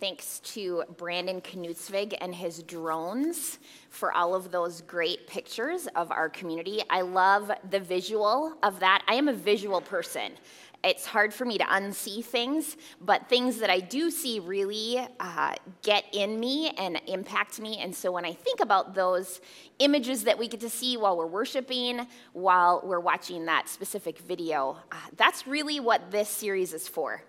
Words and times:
Thanks 0.00 0.38
to 0.54 0.84
Brandon 0.96 1.40
Knutsvig 1.40 2.16
and 2.20 2.32
his 2.32 2.62
drones 2.62 3.58
for 3.90 4.12
all 4.12 4.32
of 4.32 4.52
those 4.52 4.80
great 4.82 5.26
pictures 5.26 5.88
of 5.96 6.12
our 6.12 6.28
community. 6.28 6.82
I 6.88 7.00
love 7.00 7.50
the 7.68 7.80
visual 7.80 8.56
of 8.62 8.78
that. 8.78 9.02
I 9.08 9.14
am 9.14 9.26
a 9.26 9.32
visual 9.32 9.80
person. 9.80 10.34
It's 10.84 11.04
hard 11.04 11.34
for 11.34 11.44
me 11.44 11.58
to 11.58 11.64
unsee 11.64 12.24
things, 12.24 12.76
but 13.00 13.28
things 13.28 13.58
that 13.58 13.70
I 13.70 13.80
do 13.80 14.12
see 14.12 14.38
really 14.38 15.04
uh, 15.18 15.56
get 15.82 16.04
in 16.12 16.38
me 16.38 16.70
and 16.78 17.00
impact 17.08 17.58
me. 17.58 17.78
And 17.78 17.92
so 17.92 18.12
when 18.12 18.24
I 18.24 18.34
think 18.34 18.60
about 18.60 18.94
those 18.94 19.40
images 19.80 20.22
that 20.22 20.38
we 20.38 20.46
get 20.46 20.60
to 20.60 20.70
see 20.70 20.96
while 20.96 21.16
we're 21.16 21.26
worshiping, 21.26 22.06
while 22.34 22.82
we're 22.84 23.00
watching 23.00 23.46
that 23.46 23.68
specific 23.68 24.20
video, 24.20 24.76
uh, 24.92 24.96
that's 25.16 25.48
really 25.48 25.80
what 25.80 26.12
this 26.12 26.28
series 26.28 26.72
is 26.72 26.86
for 26.86 27.24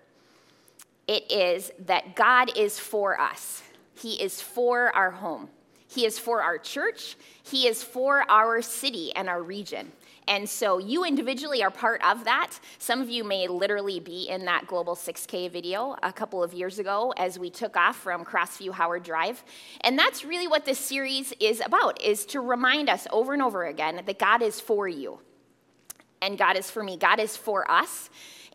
it 1.09 1.31
is 1.31 1.71
that 1.87 2.15
God 2.15 2.55
is 2.55 2.77
for 2.77 3.19
us. 3.19 3.63
He 3.99 4.21
is 4.21 4.43
for 4.43 4.95
our 4.95 5.09
home. 5.09 5.49
He 5.87 6.05
is 6.05 6.19
for 6.19 6.43
our 6.43 6.59
church. 6.59 7.17
He 7.41 7.67
is 7.67 7.81
for 7.81 8.29
our 8.29 8.61
city 8.61 9.11
and 9.15 9.27
our 9.27 9.41
region. 9.41 9.91
And 10.27 10.47
so 10.47 10.77
you 10.77 11.03
individually 11.03 11.63
are 11.63 11.71
part 11.71 12.03
of 12.05 12.25
that. 12.25 12.59
Some 12.77 13.01
of 13.01 13.09
you 13.09 13.23
may 13.23 13.47
literally 13.47 13.99
be 13.99 14.29
in 14.29 14.45
that 14.45 14.67
Global 14.67 14.95
6K 14.95 15.49
video 15.49 15.97
a 16.03 16.13
couple 16.13 16.43
of 16.43 16.53
years 16.53 16.77
ago 16.77 17.11
as 17.17 17.39
we 17.39 17.49
took 17.49 17.75
off 17.75 17.95
from 17.95 18.23
Crossview 18.23 18.71
Howard 18.71 19.01
Drive. 19.01 19.43
And 19.81 19.97
that's 19.97 20.23
really 20.23 20.47
what 20.47 20.65
this 20.65 20.77
series 20.77 21.33
is 21.39 21.59
about 21.59 21.99
is 22.03 22.23
to 22.27 22.39
remind 22.39 22.87
us 22.87 23.07
over 23.11 23.33
and 23.33 23.41
over 23.41 23.65
again 23.65 24.03
that 24.05 24.19
God 24.19 24.43
is 24.43 24.59
for 24.59 24.87
you. 24.87 25.21
And 26.21 26.37
God 26.37 26.57
is 26.57 26.69
for 26.69 26.83
me. 26.83 26.97
God 26.97 27.19
is 27.19 27.37
for 27.37 27.69
us. 27.69 28.09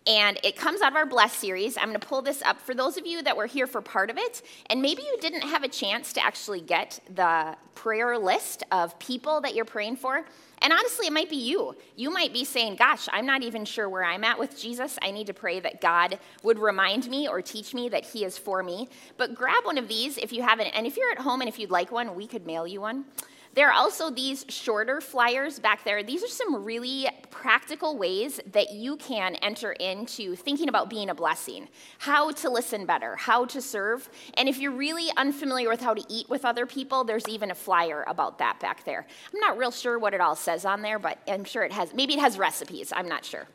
And 0.06 0.38
it 0.42 0.56
comes 0.56 0.82
out 0.82 0.92
of 0.92 0.96
our 0.96 1.06
Bless 1.06 1.34
series. 1.34 1.78
I'm 1.78 1.84
going 1.84 1.98
to 1.98 2.06
pull 2.06 2.20
this 2.20 2.42
up 2.42 2.60
for 2.60 2.74
those 2.74 2.98
of 2.98 3.06
you 3.06 3.22
that 3.22 3.36
were 3.36 3.46
here 3.46 3.66
for 3.66 3.80
part 3.80 4.10
of 4.10 4.18
it. 4.18 4.42
And 4.66 4.82
maybe 4.82 5.02
you 5.02 5.16
didn't 5.20 5.42
have 5.42 5.62
a 5.64 5.68
chance 5.68 6.12
to 6.14 6.24
actually 6.24 6.60
get 6.60 7.00
the 7.14 7.56
prayer 7.74 8.18
list 8.18 8.64
of 8.70 8.98
people 8.98 9.40
that 9.40 9.54
you're 9.54 9.64
praying 9.64 9.96
for. 9.96 10.26
And 10.60 10.72
honestly, 10.74 11.06
it 11.06 11.12
might 11.12 11.30
be 11.30 11.36
you. 11.36 11.74
You 11.96 12.10
might 12.10 12.34
be 12.34 12.44
saying, 12.44 12.76
Gosh, 12.76 13.08
I'm 13.12 13.24
not 13.24 13.42
even 13.42 13.64
sure 13.64 13.88
where 13.88 14.04
I'm 14.04 14.24
at 14.24 14.38
with 14.38 14.58
Jesus. 14.60 14.98
I 15.00 15.10
need 15.10 15.26
to 15.28 15.34
pray 15.34 15.58
that 15.60 15.80
God 15.80 16.18
would 16.42 16.58
remind 16.58 17.08
me 17.08 17.26
or 17.26 17.40
teach 17.40 17.72
me 17.72 17.88
that 17.88 18.04
He 18.04 18.24
is 18.24 18.36
for 18.36 18.62
me. 18.62 18.88
But 19.16 19.34
grab 19.34 19.64
one 19.64 19.78
of 19.78 19.88
these 19.88 20.18
if 20.18 20.32
you 20.32 20.42
haven't. 20.42 20.68
And 20.68 20.86
if 20.86 20.98
you're 20.98 21.10
at 21.12 21.18
home 21.18 21.40
and 21.40 21.48
if 21.48 21.58
you'd 21.58 21.70
like 21.70 21.90
one, 21.90 22.14
we 22.14 22.26
could 22.26 22.46
mail 22.46 22.66
you 22.66 22.82
one. 22.82 23.06
There 23.54 23.68
are 23.68 23.72
also 23.72 24.10
these 24.10 24.44
shorter 24.48 25.00
flyers 25.00 25.60
back 25.60 25.84
there. 25.84 26.02
These 26.02 26.24
are 26.24 26.28
some 26.28 26.64
really 26.64 27.06
practical 27.30 27.96
ways 27.96 28.40
that 28.52 28.72
you 28.72 28.96
can 28.96 29.36
enter 29.36 29.72
into 29.72 30.34
thinking 30.34 30.68
about 30.68 30.90
being 30.90 31.08
a 31.08 31.14
blessing, 31.14 31.68
how 31.98 32.32
to 32.32 32.50
listen 32.50 32.84
better, 32.84 33.14
how 33.14 33.44
to 33.46 33.62
serve. 33.62 34.08
And 34.34 34.48
if 34.48 34.58
you're 34.58 34.72
really 34.72 35.08
unfamiliar 35.16 35.68
with 35.68 35.80
how 35.80 35.94
to 35.94 36.02
eat 36.08 36.28
with 36.28 36.44
other 36.44 36.66
people, 36.66 37.04
there's 37.04 37.28
even 37.28 37.52
a 37.52 37.54
flyer 37.54 38.04
about 38.08 38.38
that 38.38 38.58
back 38.58 38.84
there. 38.84 39.06
I'm 39.32 39.38
not 39.38 39.56
real 39.56 39.70
sure 39.70 40.00
what 40.00 40.14
it 40.14 40.20
all 40.20 40.34
says 40.34 40.64
on 40.64 40.82
there, 40.82 40.98
but 40.98 41.18
I'm 41.28 41.44
sure 41.44 41.62
it 41.62 41.72
has, 41.72 41.94
maybe 41.94 42.14
it 42.14 42.20
has 42.20 42.36
recipes. 42.36 42.92
I'm 42.94 43.08
not 43.08 43.24
sure. 43.24 43.46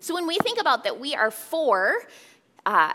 So 0.00 0.14
when 0.14 0.26
we 0.26 0.38
think 0.38 0.58
about 0.58 0.84
that, 0.84 0.98
we 0.98 1.14
are 1.14 1.30
for, 1.30 1.94
uh, 2.64 2.94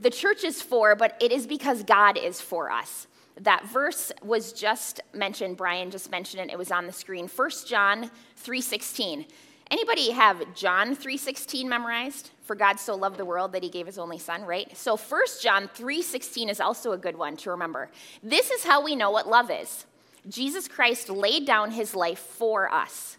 the 0.00 0.10
church 0.10 0.42
is 0.42 0.60
for, 0.60 0.96
but 0.96 1.16
it 1.20 1.30
is 1.30 1.46
because 1.46 1.84
God 1.84 2.18
is 2.18 2.40
for 2.40 2.72
us 2.72 3.06
that 3.40 3.66
verse 3.66 4.12
was 4.22 4.52
just 4.52 5.00
mentioned 5.14 5.56
brian 5.56 5.90
just 5.90 6.10
mentioned 6.10 6.42
it 6.42 6.52
it 6.52 6.58
was 6.58 6.70
on 6.70 6.86
the 6.86 6.92
screen. 6.92 7.28
1 7.28 7.50
john 7.66 8.10
3.16 8.44 9.26
anybody 9.70 10.10
have 10.10 10.42
john 10.54 10.94
3.16 10.94 11.64
memorized? 11.66 12.30
For 12.42 12.54
god 12.56 12.78
so 12.78 12.94
loved 12.94 13.16
the 13.16 13.24
world 13.24 13.52
that 13.52 13.62
he 13.62 13.68
gave 13.68 13.86
his 13.86 13.98
only 13.98 14.18
son 14.18 14.42
right? 14.42 14.76
So 14.76 14.96
1 14.96 15.22
john 15.40 15.68
3.16 15.68 16.50
is 16.50 16.60
also 16.60 16.92
a 16.92 16.98
good 16.98 17.16
one 17.16 17.36
to 17.38 17.50
remember. 17.50 17.90
This 18.22 18.50
is 18.50 18.64
how 18.64 18.84
we 18.84 18.96
know 18.96 19.10
what 19.10 19.28
love 19.28 19.50
is. 19.50 19.86
Jesus 20.28 20.68
christ 20.68 21.08
laid 21.08 21.46
down 21.46 21.70
his 21.70 21.94
life 21.94 22.18
for 22.18 22.72
us 22.72 23.16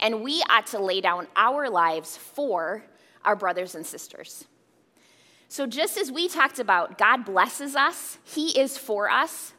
and 0.00 0.22
we 0.22 0.42
ought 0.48 0.66
to 0.68 0.78
lay 0.78 1.00
down 1.00 1.26
our 1.36 1.68
lives 1.68 2.16
for 2.16 2.84
our 3.24 3.36
brothers 3.36 3.74
and 3.74 3.84
sisters. 3.84 4.46
So, 5.48 5.66
just 5.66 5.96
as 5.96 6.12
we 6.12 6.28
talked 6.28 6.58
about, 6.58 6.98
God 6.98 7.24
blesses 7.24 7.74
us, 7.74 8.18
He 8.24 8.58
is 8.58 8.76
for 8.76 9.10
us. 9.10 9.54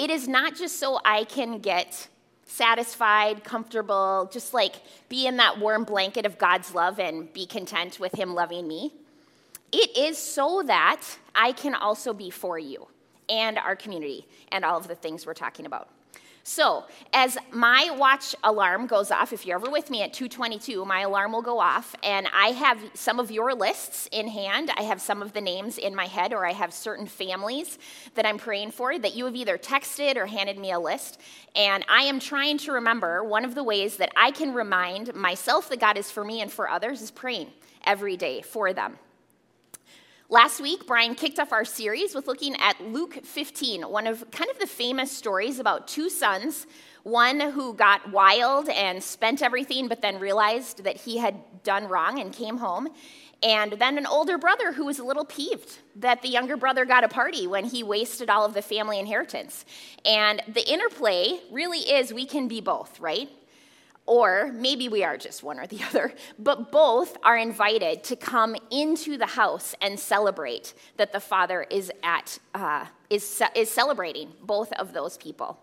It 0.00 0.08
is 0.08 0.26
not 0.26 0.56
just 0.56 0.78
so 0.78 0.98
I 1.04 1.24
can 1.24 1.58
get 1.58 2.08
satisfied, 2.46 3.44
comfortable, 3.44 4.30
just 4.32 4.54
like 4.54 4.76
be 5.10 5.26
in 5.26 5.36
that 5.36 5.58
warm 5.58 5.84
blanket 5.84 6.24
of 6.24 6.38
God's 6.38 6.74
love 6.74 6.98
and 6.98 7.30
be 7.34 7.44
content 7.44 8.00
with 8.00 8.14
Him 8.14 8.32
loving 8.32 8.66
me. 8.66 8.94
It 9.72 9.94
is 9.98 10.16
so 10.16 10.62
that 10.64 11.02
I 11.34 11.52
can 11.52 11.74
also 11.74 12.14
be 12.14 12.30
for 12.30 12.58
you 12.58 12.86
and 13.28 13.58
our 13.58 13.76
community 13.76 14.26
and 14.50 14.64
all 14.64 14.78
of 14.78 14.88
the 14.88 14.94
things 14.94 15.26
we're 15.26 15.34
talking 15.34 15.66
about. 15.66 15.90
So, 16.42 16.84
as 17.12 17.36
my 17.52 17.90
watch 17.98 18.34
alarm 18.42 18.86
goes 18.86 19.10
off, 19.10 19.32
if 19.32 19.44
you're 19.44 19.56
ever 19.56 19.70
with 19.70 19.90
me 19.90 20.02
at 20.02 20.14
222, 20.14 20.84
my 20.86 21.00
alarm 21.00 21.32
will 21.32 21.42
go 21.42 21.58
off, 21.58 21.94
and 22.02 22.26
I 22.32 22.48
have 22.48 22.78
some 22.94 23.20
of 23.20 23.30
your 23.30 23.54
lists 23.54 24.08
in 24.10 24.26
hand. 24.26 24.70
I 24.76 24.82
have 24.82 25.02
some 25.02 25.20
of 25.20 25.34
the 25.34 25.40
names 25.42 25.76
in 25.76 25.94
my 25.94 26.06
head, 26.06 26.32
or 26.32 26.46
I 26.46 26.52
have 26.52 26.72
certain 26.72 27.06
families 27.06 27.78
that 28.14 28.24
I'm 28.24 28.38
praying 28.38 28.70
for 28.70 28.98
that 28.98 29.14
you 29.14 29.26
have 29.26 29.36
either 29.36 29.58
texted 29.58 30.16
or 30.16 30.26
handed 30.26 30.58
me 30.58 30.72
a 30.72 30.78
list. 30.80 31.20
And 31.54 31.84
I 31.88 32.04
am 32.04 32.18
trying 32.18 32.56
to 32.58 32.72
remember 32.72 33.22
one 33.22 33.44
of 33.44 33.54
the 33.54 33.64
ways 33.64 33.98
that 33.98 34.10
I 34.16 34.30
can 34.30 34.54
remind 34.54 35.14
myself 35.14 35.68
that 35.68 35.80
God 35.80 35.98
is 35.98 36.10
for 36.10 36.24
me 36.24 36.40
and 36.40 36.50
for 36.50 36.70
others 36.70 37.02
is 37.02 37.10
praying 37.10 37.48
every 37.84 38.16
day 38.16 38.40
for 38.40 38.72
them. 38.72 38.98
Last 40.32 40.60
week, 40.60 40.86
Brian 40.86 41.16
kicked 41.16 41.40
off 41.40 41.52
our 41.52 41.64
series 41.64 42.14
with 42.14 42.28
looking 42.28 42.54
at 42.60 42.80
Luke 42.80 43.18
15, 43.24 43.82
one 43.82 44.06
of 44.06 44.30
kind 44.30 44.48
of 44.48 44.60
the 44.60 44.66
famous 44.68 45.10
stories 45.10 45.58
about 45.58 45.88
two 45.88 46.08
sons, 46.08 46.68
one 47.02 47.40
who 47.40 47.74
got 47.74 48.12
wild 48.12 48.68
and 48.68 49.02
spent 49.02 49.42
everything, 49.42 49.88
but 49.88 50.02
then 50.02 50.20
realized 50.20 50.84
that 50.84 50.98
he 50.98 51.18
had 51.18 51.34
done 51.64 51.88
wrong 51.88 52.20
and 52.20 52.32
came 52.32 52.58
home. 52.58 52.90
And 53.42 53.72
then 53.72 53.98
an 53.98 54.06
older 54.06 54.38
brother 54.38 54.70
who 54.70 54.84
was 54.84 55.00
a 55.00 55.04
little 55.04 55.24
peeved 55.24 55.80
that 55.96 56.22
the 56.22 56.28
younger 56.28 56.56
brother 56.56 56.84
got 56.84 57.02
a 57.02 57.08
party 57.08 57.48
when 57.48 57.64
he 57.64 57.82
wasted 57.82 58.30
all 58.30 58.44
of 58.44 58.54
the 58.54 58.62
family 58.62 59.00
inheritance. 59.00 59.64
And 60.04 60.44
the 60.46 60.64
interplay 60.70 61.40
really 61.50 61.80
is 61.80 62.14
we 62.14 62.24
can 62.24 62.46
be 62.46 62.60
both, 62.60 63.00
right? 63.00 63.28
Or 64.10 64.50
maybe 64.52 64.88
we 64.88 65.04
are 65.04 65.16
just 65.16 65.44
one 65.44 65.60
or 65.60 65.68
the 65.68 65.80
other, 65.88 66.12
but 66.36 66.72
both 66.72 67.16
are 67.22 67.38
invited 67.38 68.02
to 68.04 68.16
come 68.16 68.56
into 68.68 69.16
the 69.16 69.26
house 69.26 69.72
and 69.80 70.00
celebrate 70.00 70.74
that 70.96 71.12
the 71.12 71.20
Father 71.20 71.64
is 71.70 71.92
at 72.02 72.40
uh, 72.52 72.86
is 73.08 73.40
is 73.54 73.70
celebrating 73.70 74.32
both 74.42 74.72
of 74.72 74.92
those 74.92 75.16
people. 75.16 75.60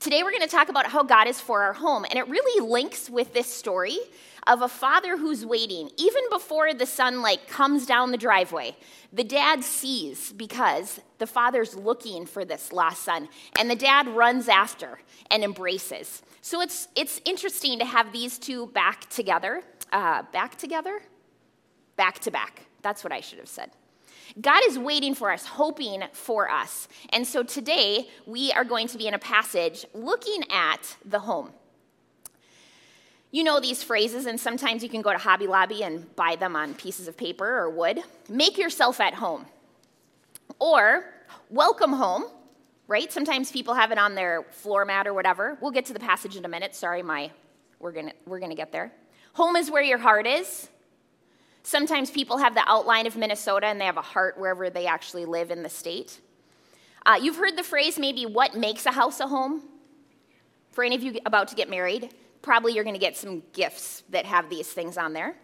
Today 0.00 0.22
we're 0.22 0.32
going 0.32 0.42
to 0.42 0.48
talk 0.48 0.68
about 0.68 0.86
how 0.86 1.02
God 1.02 1.28
is 1.28 1.40
for 1.40 1.62
our 1.62 1.72
home, 1.72 2.04
and 2.04 2.18
it 2.18 2.28
really 2.28 2.66
links 2.66 3.08
with 3.08 3.32
this 3.32 3.46
story 3.46 3.98
of 4.46 4.60
a 4.60 4.68
father 4.68 5.16
who's 5.16 5.46
waiting 5.46 5.90
even 5.96 6.22
before 6.30 6.74
the 6.74 6.84
son 6.84 7.22
like 7.22 7.48
comes 7.48 7.86
down 7.86 8.10
the 8.10 8.18
driveway. 8.18 8.76
The 9.12 9.24
dad 9.24 9.64
sees 9.64 10.32
because 10.32 11.00
the 11.18 11.26
father's 11.26 11.74
looking 11.74 12.26
for 12.26 12.44
this 12.44 12.72
lost 12.72 13.02
son, 13.02 13.28
and 13.58 13.70
the 13.70 13.76
dad 13.76 14.08
runs 14.08 14.48
after 14.48 15.00
and 15.30 15.42
embraces. 15.42 16.22
So 16.42 16.60
it's, 16.60 16.88
it's 16.94 17.20
interesting 17.24 17.78
to 17.78 17.84
have 17.84 18.12
these 18.12 18.38
two 18.38 18.66
back 18.66 19.08
together. 19.08 19.62
Uh, 19.92 20.24
back 20.32 20.58
together? 20.58 21.00
Back 21.96 22.18
to 22.20 22.30
back. 22.30 22.66
That's 22.82 23.04
what 23.04 23.12
I 23.12 23.20
should 23.20 23.38
have 23.38 23.48
said. 23.48 23.70
God 24.40 24.62
is 24.66 24.78
waiting 24.78 25.14
for 25.14 25.30
us, 25.30 25.46
hoping 25.46 26.02
for 26.12 26.50
us. 26.50 26.88
And 27.10 27.26
so 27.26 27.42
today 27.42 28.08
we 28.26 28.52
are 28.52 28.64
going 28.64 28.88
to 28.88 28.98
be 28.98 29.06
in 29.06 29.14
a 29.14 29.18
passage 29.18 29.86
looking 29.94 30.42
at 30.50 30.96
the 31.04 31.20
home. 31.20 31.50
You 33.30 33.42
know 33.42 33.58
these 33.58 33.82
phrases, 33.82 34.26
and 34.26 34.38
sometimes 34.38 34.82
you 34.82 34.88
can 34.88 35.02
go 35.02 35.12
to 35.12 35.18
Hobby 35.18 35.46
Lobby 35.46 35.82
and 35.82 36.14
buy 36.14 36.36
them 36.36 36.54
on 36.54 36.74
pieces 36.74 37.08
of 37.08 37.16
paper 37.16 37.46
or 37.46 37.68
wood. 37.68 38.00
Make 38.28 38.58
yourself 38.58 39.00
at 39.00 39.14
home. 39.14 39.46
Or, 40.60 41.04
welcome 41.50 41.92
home 41.92 42.24
right? 42.86 43.12
Sometimes 43.12 43.50
people 43.50 43.74
have 43.74 43.92
it 43.92 43.98
on 43.98 44.14
their 44.14 44.42
floor 44.50 44.84
mat 44.84 45.06
or 45.06 45.14
whatever. 45.14 45.58
We'll 45.60 45.70
get 45.70 45.86
to 45.86 45.92
the 45.92 46.00
passage 46.00 46.36
in 46.36 46.44
a 46.44 46.48
minute. 46.48 46.74
Sorry, 46.74 47.02
my 47.02 47.30
we're 47.78 47.92
to 47.92 48.12
we're 48.26 48.40
to 48.40 48.54
get 48.54 48.72
there. 48.72 48.92
Home 49.34 49.56
is 49.56 49.70
where 49.70 49.82
your 49.82 49.98
heart 49.98 50.26
is. 50.26 50.68
Sometimes 51.64 52.10
people 52.10 52.36
have 52.36 52.54
the 52.54 52.62
outline 52.66 53.06
of 53.06 53.16
Minnesota 53.16 53.66
and 53.66 53.80
they 53.80 53.86
have 53.86 53.96
a 53.96 54.02
heart 54.02 54.38
wherever 54.38 54.68
they 54.68 54.86
actually 54.86 55.24
live 55.24 55.50
in 55.50 55.62
the 55.62 55.68
state. 55.70 56.20
Uh, 57.06 57.18
you've 57.20 57.36
heard 57.36 57.56
the 57.56 57.62
phrase 57.62 57.98
maybe 57.98 58.26
what 58.26 58.54
makes 58.54 58.84
a 58.84 58.92
house 58.92 59.18
a 59.18 59.26
home? 59.26 59.62
For 60.72 60.84
any 60.84 60.94
of 60.94 61.02
you 61.02 61.18
about 61.24 61.48
to 61.48 61.54
get 61.54 61.70
married, 61.70 62.12
probably 62.42 62.74
you're 62.74 62.84
going 62.84 62.94
to 62.94 63.00
get 63.00 63.16
some 63.16 63.42
gifts 63.54 64.02
that 64.10 64.26
have 64.26 64.50
these 64.50 64.68
things 64.68 64.98
on 64.98 65.14
there. 65.14 65.36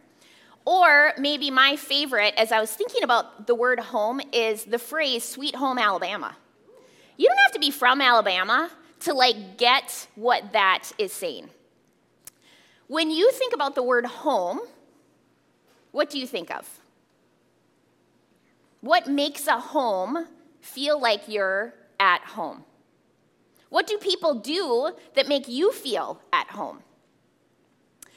Or 0.66 1.14
maybe 1.16 1.50
my 1.50 1.76
favorite, 1.76 2.34
as 2.36 2.52
I 2.52 2.60
was 2.60 2.70
thinking 2.70 3.02
about 3.02 3.46
the 3.46 3.54
word 3.54 3.80
home, 3.80 4.20
is 4.30 4.64
the 4.64 4.78
phrase 4.78 5.24
sweet 5.24 5.54
home 5.54 5.78
Alabama. 5.78 6.36
You 7.16 7.28
don't 7.28 7.38
have 7.38 7.52
to 7.52 7.60
be 7.60 7.70
from 7.70 8.02
Alabama 8.02 8.70
to 9.00 9.14
like 9.14 9.56
get 9.56 10.06
what 10.16 10.52
that 10.52 10.92
is 10.98 11.12
saying. 11.12 11.48
When 12.88 13.10
you 13.10 13.30
think 13.32 13.54
about 13.54 13.74
the 13.74 13.82
word 13.82 14.04
home, 14.04 14.60
what 15.92 16.10
do 16.10 16.18
you 16.18 16.26
think 16.26 16.50
of? 16.50 16.80
What 18.80 19.06
makes 19.06 19.46
a 19.46 19.60
home 19.60 20.26
feel 20.60 21.00
like 21.00 21.28
you're 21.28 21.74
at 21.98 22.22
home? 22.22 22.64
What 23.68 23.86
do 23.86 23.98
people 23.98 24.34
do 24.34 24.92
that 25.14 25.28
make 25.28 25.48
you 25.48 25.72
feel 25.72 26.20
at 26.32 26.48
home? 26.48 26.80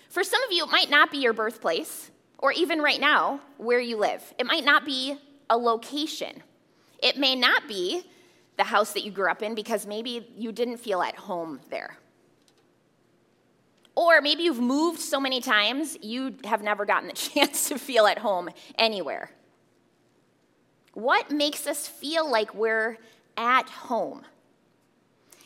For 0.09 0.23
some 0.23 0.41
of 0.43 0.51
you, 0.51 0.63
it 0.63 0.71
might 0.71 0.89
not 0.89 1.11
be 1.11 1.17
your 1.17 1.33
birthplace, 1.33 2.11
or 2.37 2.51
even 2.51 2.79
right 2.79 2.99
now, 2.99 3.41
where 3.57 3.79
you 3.79 3.97
live. 3.97 4.33
It 4.37 4.45
might 4.45 4.65
not 4.65 4.85
be 4.85 5.17
a 5.49 5.57
location. 5.57 6.43
It 7.01 7.17
may 7.17 7.35
not 7.35 7.67
be 7.67 8.03
the 8.57 8.63
house 8.63 8.93
that 8.93 9.03
you 9.03 9.11
grew 9.11 9.29
up 9.29 9.41
in 9.41 9.55
because 9.55 9.85
maybe 9.85 10.27
you 10.37 10.51
didn't 10.51 10.77
feel 10.77 11.01
at 11.01 11.15
home 11.15 11.59
there. 11.69 11.97
Or 14.03 14.21
maybe 14.21 14.43
you've 14.43 14.59
moved 14.59 14.99
so 14.99 15.19
many 15.19 15.39
times 15.39 15.97
you 16.01 16.35
have 16.43 16.61
never 16.61 16.85
gotten 16.85 17.07
the 17.07 17.13
chance 17.33 17.69
to 17.69 17.79
feel 17.79 18.05
at 18.05 18.17
home 18.17 18.49
anywhere. 18.77 19.31
What 20.93 21.31
makes 21.31 21.65
us 21.65 21.87
feel 21.87 22.29
like 22.29 22.53
we're 22.53 22.97
at 23.37 23.69
home? 23.69 24.23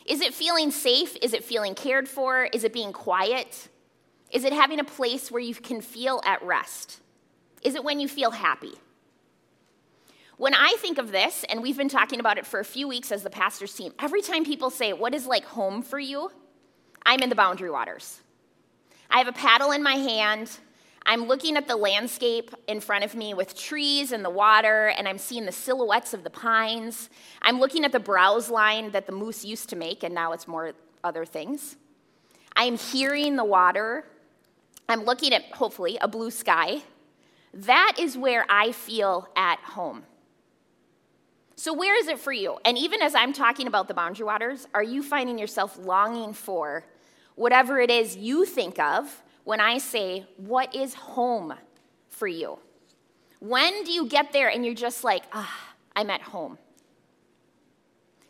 Is 0.04 0.20
it 0.20 0.34
feeling 0.34 0.70
safe? 0.70 1.16
Is 1.22 1.32
it 1.32 1.44
feeling 1.44 1.74
cared 1.74 2.08
for? 2.08 2.44
Is 2.52 2.64
it 2.64 2.72
being 2.72 2.92
quiet? 2.92 3.68
Is 4.30 4.44
it 4.44 4.52
having 4.52 4.80
a 4.80 4.84
place 4.84 5.30
where 5.30 5.40
you 5.40 5.54
can 5.54 5.80
feel 5.80 6.20
at 6.24 6.42
rest? 6.42 7.00
Is 7.62 7.74
it 7.74 7.84
when 7.84 8.00
you 8.00 8.08
feel 8.08 8.30
happy? 8.30 8.72
When 10.36 10.54
I 10.54 10.76
think 10.78 10.98
of 10.98 11.10
this, 11.10 11.44
and 11.48 11.62
we've 11.62 11.76
been 11.76 11.88
talking 11.88 12.20
about 12.20 12.38
it 12.38 12.46
for 12.46 12.60
a 12.60 12.64
few 12.64 12.86
weeks 12.86 13.10
as 13.10 13.22
the 13.22 13.30
pastor's 13.30 13.74
team, 13.74 13.92
every 13.98 14.22
time 14.22 14.44
people 14.44 14.70
say, 14.70 14.92
What 14.92 15.14
is 15.14 15.26
like 15.26 15.44
home 15.44 15.82
for 15.82 15.98
you? 15.98 16.30
I'm 17.04 17.20
in 17.20 17.28
the 17.28 17.34
boundary 17.34 17.70
waters. 17.70 18.20
I 19.10 19.18
have 19.18 19.28
a 19.28 19.32
paddle 19.32 19.72
in 19.72 19.82
my 19.82 19.94
hand. 19.94 20.50
I'm 21.06 21.26
looking 21.26 21.56
at 21.56 21.66
the 21.66 21.76
landscape 21.76 22.54
in 22.66 22.80
front 22.80 23.04
of 23.04 23.14
me 23.14 23.32
with 23.34 23.56
trees 23.56 24.12
and 24.12 24.24
the 24.24 24.30
water, 24.30 24.88
and 24.88 25.08
I'm 25.08 25.18
seeing 25.18 25.46
the 25.46 25.52
silhouettes 25.52 26.12
of 26.12 26.24
the 26.24 26.30
pines. 26.30 27.08
I'm 27.40 27.58
looking 27.58 27.84
at 27.84 27.92
the 27.92 28.00
browse 28.00 28.50
line 28.50 28.90
that 28.90 29.06
the 29.06 29.12
moose 29.12 29.44
used 29.44 29.70
to 29.70 29.76
make, 29.76 30.02
and 30.02 30.14
now 30.14 30.32
it's 30.32 30.46
more 30.46 30.72
other 31.02 31.24
things. 31.24 31.76
I'm 32.54 32.76
hearing 32.76 33.36
the 33.36 33.44
water 33.44 34.04
I'm 34.88 35.04
looking 35.04 35.34
at, 35.34 35.44
hopefully, 35.52 35.98
a 36.00 36.08
blue 36.08 36.30
sky. 36.30 36.82
That 37.52 37.96
is 37.98 38.16
where 38.16 38.46
I 38.48 38.72
feel 38.72 39.28
at 39.36 39.58
home. 39.60 40.04
So, 41.56 41.74
where 41.74 41.98
is 41.98 42.08
it 42.08 42.18
for 42.18 42.32
you? 42.32 42.58
And 42.64 42.78
even 42.78 43.02
as 43.02 43.14
I'm 43.14 43.32
talking 43.32 43.66
about 43.66 43.88
the 43.88 43.94
boundary 43.94 44.24
waters, 44.24 44.66
are 44.72 44.82
you 44.82 45.02
finding 45.02 45.38
yourself 45.38 45.76
longing 45.78 46.32
for 46.32 46.84
whatever 47.38 47.78
it 47.78 47.90
is 47.90 48.16
you 48.16 48.44
think 48.44 48.78
of 48.78 49.22
when 49.44 49.60
I 49.60 49.78
say, 49.78 50.26
What 50.36 50.74
is 50.74 50.94
home 50.94 51.54
for 52.08 52.26
you? 52.26 52.58
When 53.40 53.84
do 53.84 53.92
you 53.92 54.06
get 54.06 54.32
there 54.32 54.48
and 54.48 54.64
you're 54.64 54.74
just 54.74 55.04
like, 55.04 55.22
Ah, 55.32 55.74
I'm 55.94 56.10
at 56.10 56.20
home? 56.20 56.58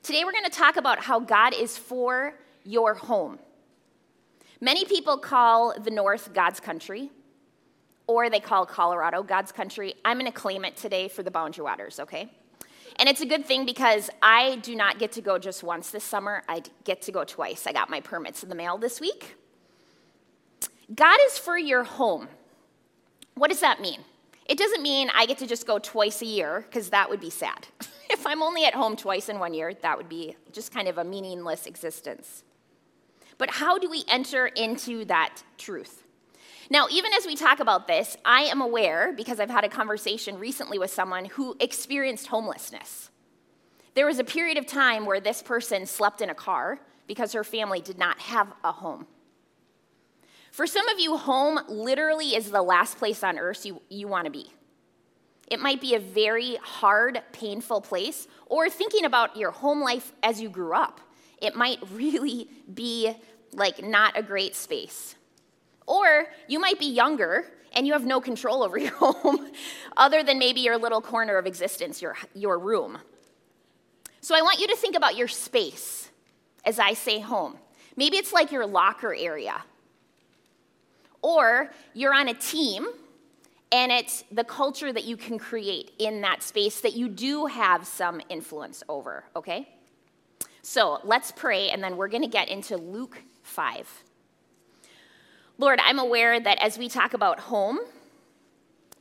Today, 0.02 0.25
we're 0.25 0.32
going 0.32 0.44
to 0.44 0.50
talk 0.50 0.76
about 0.76 1.00
how 1.00 1.20
God 1.20 1.55
is 1.55 1.76
for 1.76 2.34
your 2.64 2.94
home. 2.94 3.38
Many 4.60 4.84
people 4.84 5.19
call 5.19 5.75
the 5.78 5.90
North 5.90 6.32
God's 6.32 6.60
country, 6.60 7.10
or 8.06 8.31
they 8.31 8.40
call 8.40 8.64
Colorado 8.64 9.22
God's 9.22 9.52
country. 9.52 9.94
I'm 10.05 10.19
going 10.19 10.31
to 10.31 10.37
claim 10.37 10.64
it 10.64 10.76
today 10.76 11.08
for 11.08 11.22
the 11.22 11.31
Boundary 11.31 11.64
Waters, 11.64 12.00
okay? 12.00 12.31
And 12.99 13.09
it's 13.09 13.21
a 13.21 13.27
good 13.27 13.47
thing 13.47 13.65
because 13.65 14.11
I 14.23 14.56
do 14.56 14.75
not 14.75 14.99
get 14.99 15.12
to 15.12 15.21
go 15.21 15.39
just 15.39 15.62
once 15.62 15.91
this 15.91 16.03
summer. 16.03 16.43
I 16.49 16.62
get 16.85 17.03
to 17.03 17.12
go 17.12 17.25
twice. 17.25 17.67
I 17.67 17.73
got 17.73 17.91
my 17.91 18.00
permits 18.00 18.43
in 18.43 18.49
the 18.49 18.55
mail 18.56 18.77
this 18.77 19.00
week. 19.00 19.37
God 20.95 21.19
is 21.27 21.39
for 21.39 21.56
your 21.56 21.85
home. 21.85 22.29
What 23.35 23.50
does 23.50 23.61
that 23.61 23.81
mean? 23.81 24.00
It 24.47 24.59
doesn't 24.59 24.83
mean 24.83 25.11
I 25.15 25.27
get 25.27 25.39
to 25.39 25.47
just 25.47 25.67
go 25.67 25.79
twice 25.79 26.23
a 26.23 26.27
year, 26.27 26.65
because 26.67 26.91
that 26.91 27.09
would 27.09 27.21
be 27.21 27.31
sad. 27.31 27.69
if 28.11 28.27
I'm 28.27 28.43
only 28.43 28.65
at 28.65 28.75
home 28.75 28.97
twice 28.97 29.29
in 29.29 29.39
one 29.39 29.55
year, 29.55 29.75
that 29.83 29.97
would 29.97 30.09
be 30.09 30.35
just 30.53 30.73
kind 30.73 30.89
of 30.89 30.99
a 30.99 31.05
meaningless 31.05 31.67
existence. 31.67 32.43
But 33.37 33.51
how 33.51 33.79
do 33.79 33.89
we 33.89 34.05
enter 34.09 34.47
into 34.47 35.05
that 35.05 35.43
truth? 35.59 36.05
Now, 36.70 36.87
even 36.91 37.12
as 37.15 37.26
we 37.26 37.35
talk 37.35 37.61
about 37.61 37.87
this, 37.87 38.17
I 38.25 38.43
am 38.43 38.61
aware, 38.61 39.12
because 39.17 39.41
I've 39.41 39.50
had 39.50 39.65
a 39.65 39.69
conversation 39.69 40.38
recently 40.38 40.79
with 40.79 40.93
someone 40.93 41.25
who 41.25 41.56
experienced 41.61 42.26
homelessness. 42.26 43.11
There 43.94 44.06
was 44.06 44.19
a 44.19 44.25
period 44.25 44.59
of 44.59 44.67
time 44.67 45.06
where 45.06 45.20
this 45.20 45.43
person 45.43 45.87
slept 45.87 46.20
in 46.20 46.31
a 46.31 46.35
car 46.35 46.79
because 47.06 47.32
her 47.32 47.44
family 47.44 47.81
did 47.81 47.99
not 47.99 48.20
have 48.20 48.53
a 48.62 48.73
home. 48.73 49.06
For 50.53 50.67
some 50.67 50.88
of 50.88 51.00
you, 51.00 51.17
home 51.17 51.59
literally 51.69 52.37
is 52.37 52.50
the 52.50 52.62
last 52.62 52.99
place 52.99 53.25
on 53.25 53.38
earth 53.38 53.65
you, 53.65 53.81
you 53.88 54.09
want 54.09 54.26
to 54.26 54.31
be. 54.31 54.53
It 55.47 55.61
might 55.61 55.81
be 55.81 55.94
a 55.94 56.00
very 56.00 56.56
hard, 56.56 57.23
painful 57.32 57.81
place, 57.81 58.29
or 58.47 58.69
thinking 58.69 59.06
about 59.06 59.37
your 59.37 59.50
home 59.50 59.81
life 59.81 60.12
as 60.23 60.41
you 60.41 60.50
grew 60.50 60.75
up 60.75 61.00
it 61.41 61.55
might 61.55 61.79
really 61.93 62.49
be 62.73 63.15
like 63.53 63.82
not 63.82 64.17
a 64.17 64.23
great 64.23 64.55
space. 64.55 65.15
Or 65.88 66.26
you 66.46 66.61
might 66.61 66.79
be 66.79 66.87
younger 66.87 67.46
and 67.73 67.87
you 67.87 67.94
have 67.94 68.05
no 68.05 68.20
control 68.20 68.62
over 68.62 68.79
your 68.87 68.93
home 68.93 69.50
other 69.96 70.23
than 70.23 70.38
maybe 70.38 70.61
your 70.61 70.76
little 70.76 71.00
corner 71.00 71.38
of 71.38 71.46
existence, 71.46 72.00
your, 72.02 72.17
your 72.35 72.58
room. 72.58 72.99
So 74.20 74.37
I 74.37 74.43
want 74.43 74.61
you 74.61 74.69
to 74.69 74.76
think 74.76 74.94
about 74.94 75.17
your 75.17 75.29
space 75.29 76.11
as 76.64 76.79
I 76.79 76.93
say 76.93 77.20
home. 77.20 77.56
Maybe 77.96 78.19
it's 78.19 78.32
like 78.32 78.52
your 78.52 78.67
locker 78.67 79.14
area. 79.14 79.62
Or 81.23 81.70
you're 81.94 82.14
on 82.14 82.29
a 82.29 82.34
team 82.34 82.87
and 83.73 83.91
it's 83.91 84.25
the 84.31 84.44
culture 84.44 84.93
that 84.93 85.05
you 85.05 85.17
can 85.17 85.38
create 85.38 85.93
in 85.99 86.20
that 86.20 86.43
space 86.43 86.81
that 86.82 86.94
you 86.94 87.08
do 87.08 87.46
have 87.46 87.87
some 87.87 88.20
influence 88.29 88.82
over, 88.88 89.25
okay? 89.34 89.69
So 90.62 91.00
let's 91.05 91.32
pray, 91.32 91.70
and 91.70 91.82
then 91.82 91.96
we're 91.96 92.08
going 92.08 92.23
to 92.23 92.29
get 92.29 92.49
into 92.49 92.76
Luke 92.76 93.23
5. 93.43 94.05
Lord, 95.60 95.81
I'm 95.82 95.99
aware 95.99 96.38
that 96.38 96.58
as 96.62 96.78
we 96.78 96.88
talk 96.88 97.14
about 97.14 97.40
home, 97.40 97.81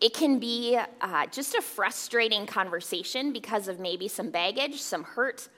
it 0.01 0.13
can 0.13 0.39
be 0.39 0.77
uh, 1.01 1.27
just 1.27 1.53
a 1.53 1.61
frustrating 1.61 2.47
conversation 2.47 3.31
because 3.31 3.67
of 3.67 3.79
maybe 3.79 4.07
some 4.07 4.31
baggage, 4.31 4.81
some 4.81 5.03
hurt, 5.03 5.49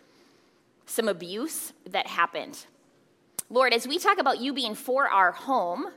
some 0.85 1.07
abuse 1.07 1.71
that 1.89 2.07
happened. 2.07 2.65
Lord, 3.49 3.73
as 3.73 3.87
we 3.87 3.97
talk 3.97 4.17
about 4.17 4.39
you 4.39 4.53
being 4.53 4.75
for 4.75 5.07
our 5.07 5.31
home, 5.31 5.87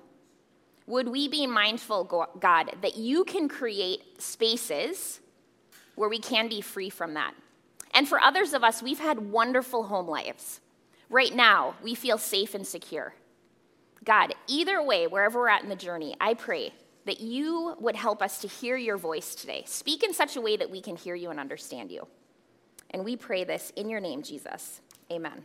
would 0.86 1.08
we 1.08 1.28
be 1.28 1.46
mindful, 1.46 2.28
God, 2.38 2.72
that 2.80 2.96
you 2.96 3.24
can 3.24 3.48
create 3.48 4.20
spaces 4.22 5.20
where 5.96 6.08
we 6.08 6.18
can 6.18 6.48
be 6.48 6.60
free 6.60 6.90
from 6.90 7.14
that? 7.14 7.34
And 7.92 8.08
for 8.08 8.20
others 8.20 8.54
of 8.54 8.62
us, 8.62 8.82
we've 8.82 9.00
had 9.00 9.30
wonderful 9.30 9.84
home 9.84 10.06
lives. 10.06 10.60
Right 11.10 11.34
now, 11.34 11.74
we 11.82 11.94
feel 11.94 12.18
safe 12.18 12.54
and 12.54 12.66
secure. 12.66 13.14
God, 14.04 14.34
either 14.46 14.82
way, 14.82 15.06
wherever 15.06 15.38
we're 15.38 15.48
at 15.48 15.62
in 15.62 15.68
the 15.68 15.76
journey, 15.76 16.16
I 16.20 16.34
pray 16.34 16.72
that 17.04 17.20
you 17.20 17.74
would 17.80 17.96
help 17.96 18.22
us 18.22 18.40
to 18.40 18.48
hear 18.48 18.76
your 18.76 18.96
voice 18.96 19.34
today. 19.34 19.64
Speak 19.66 20.02
in 20.02 20.12
such 20.12 20.36
a 20.36 20.40
way 20.40 20.56
that 20.56 20.70
we 20.70 20.80
can 20.80 20.96
hear 20.96 21.14
you 21.14 21.30
and 21.30 21.40
understand 21.40 21.90
you. 21.90 22.06
And 22.90 23.04
we 23.04 23.16
pray 23.16 23.44
this 23.44 23.72
in 23.76 23.88
your 23.88 24.00
name, 24.00 24.22
Jesus. 24.22 24.80
Amen. 25.10 25.42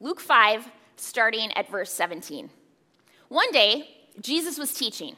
Luke 0.00 0.20
5, 0.20 0.68
starting 0.96 1.52
at 1.52 1.70
verse 1.70 1.92
17. 1.92 2.50
One 3.28 3.50
day, 3.52 3.88
Jesus 4.20 4.58
was 4.58 4.72
teaching, 4.72 5.16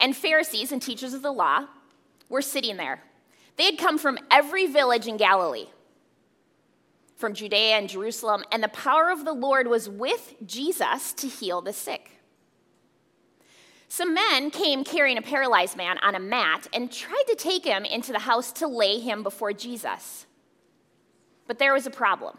and 0.00 0.16
Pharisees 0.16 0.72
and 0.72 0.80
teachers 0.80 1.14
of 1.14 1.22
the 1.22 1.32
law 1.32 1.66
were 2.28 2.42
sitting 2.42 2.76
there 2.76 3.02
they 3.56 3.64
had 3.64 3.78
come 3.78 3.98
from 3.98 4.18
every 4.30 4.66
village 4.66 5.06
in 5.06 5.16
Galilee, 5.16 5.66
from 7.22 7.34
Judea 7.34 7.76
and 7.76 7.88
Jerusalem, 7.88 8.42
and 8.50 8.64
the 8.64 8.68
power 8.68 9.08
of 9.08 9.24
the 9.24 9.32
Lord 9.32 9.68
was 9.68 9.88
with 9.88 10.34
Jesus 10.44 11.12
to 11.12 11.28
heal 11.28 11.60
the 11.60 11.72
sick. 11.72 12.10
Some 13.86 14.12
men 14.12 14.50
came 14.50 14.82
carrying 14.82 15.16
a 15.16 15.22
paralyzed 15.22 15.76
man 15.76 15.98
on 15.98 16.16
a 16.16 16.18
mat 16.18 16.66
and 16.74 16.90
tried 16.90 17.22
to 17.28 17.36
take 17.36 17.64
him 17.64 17.84
into 17.84 18.10
the 18.10 18.18
house 18.18 18.50
to 18.54 18.66
lay 18.66 18.98
him 18.98 19.22
before 19.22 19.52
Jesus. 19.52 20.26
But 21.46 21.60
there 21.60 21.72
was 21.72 21.86
a 21.86 21.90
problem. 21.90 22.38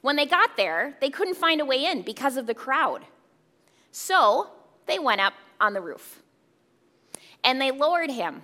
When 0.00 0.16
they 0.16 0.26
got 0.26 0.56
there, 0.56 0.96
they 1.00 1.08
couldn't 1.08 1.36
find 1.36 1.60
a 1.60 1.64
way 1.64 1.84
in 1.84 2.02
because 2.02 2.36
of 2.36 2.48
the 2.48 2.52
crowd. 2.52 3.02
So 3.92 4.50
they 4.86 4.98
went 4.98 5.20
up 5.20 5.34
on 5.60 5.72
the 5.72 5.80
roof 5.80 6.20
and 7.44 7.60
they 7.60 7.70
lowered 7.70 8.10
him 8.10 8.42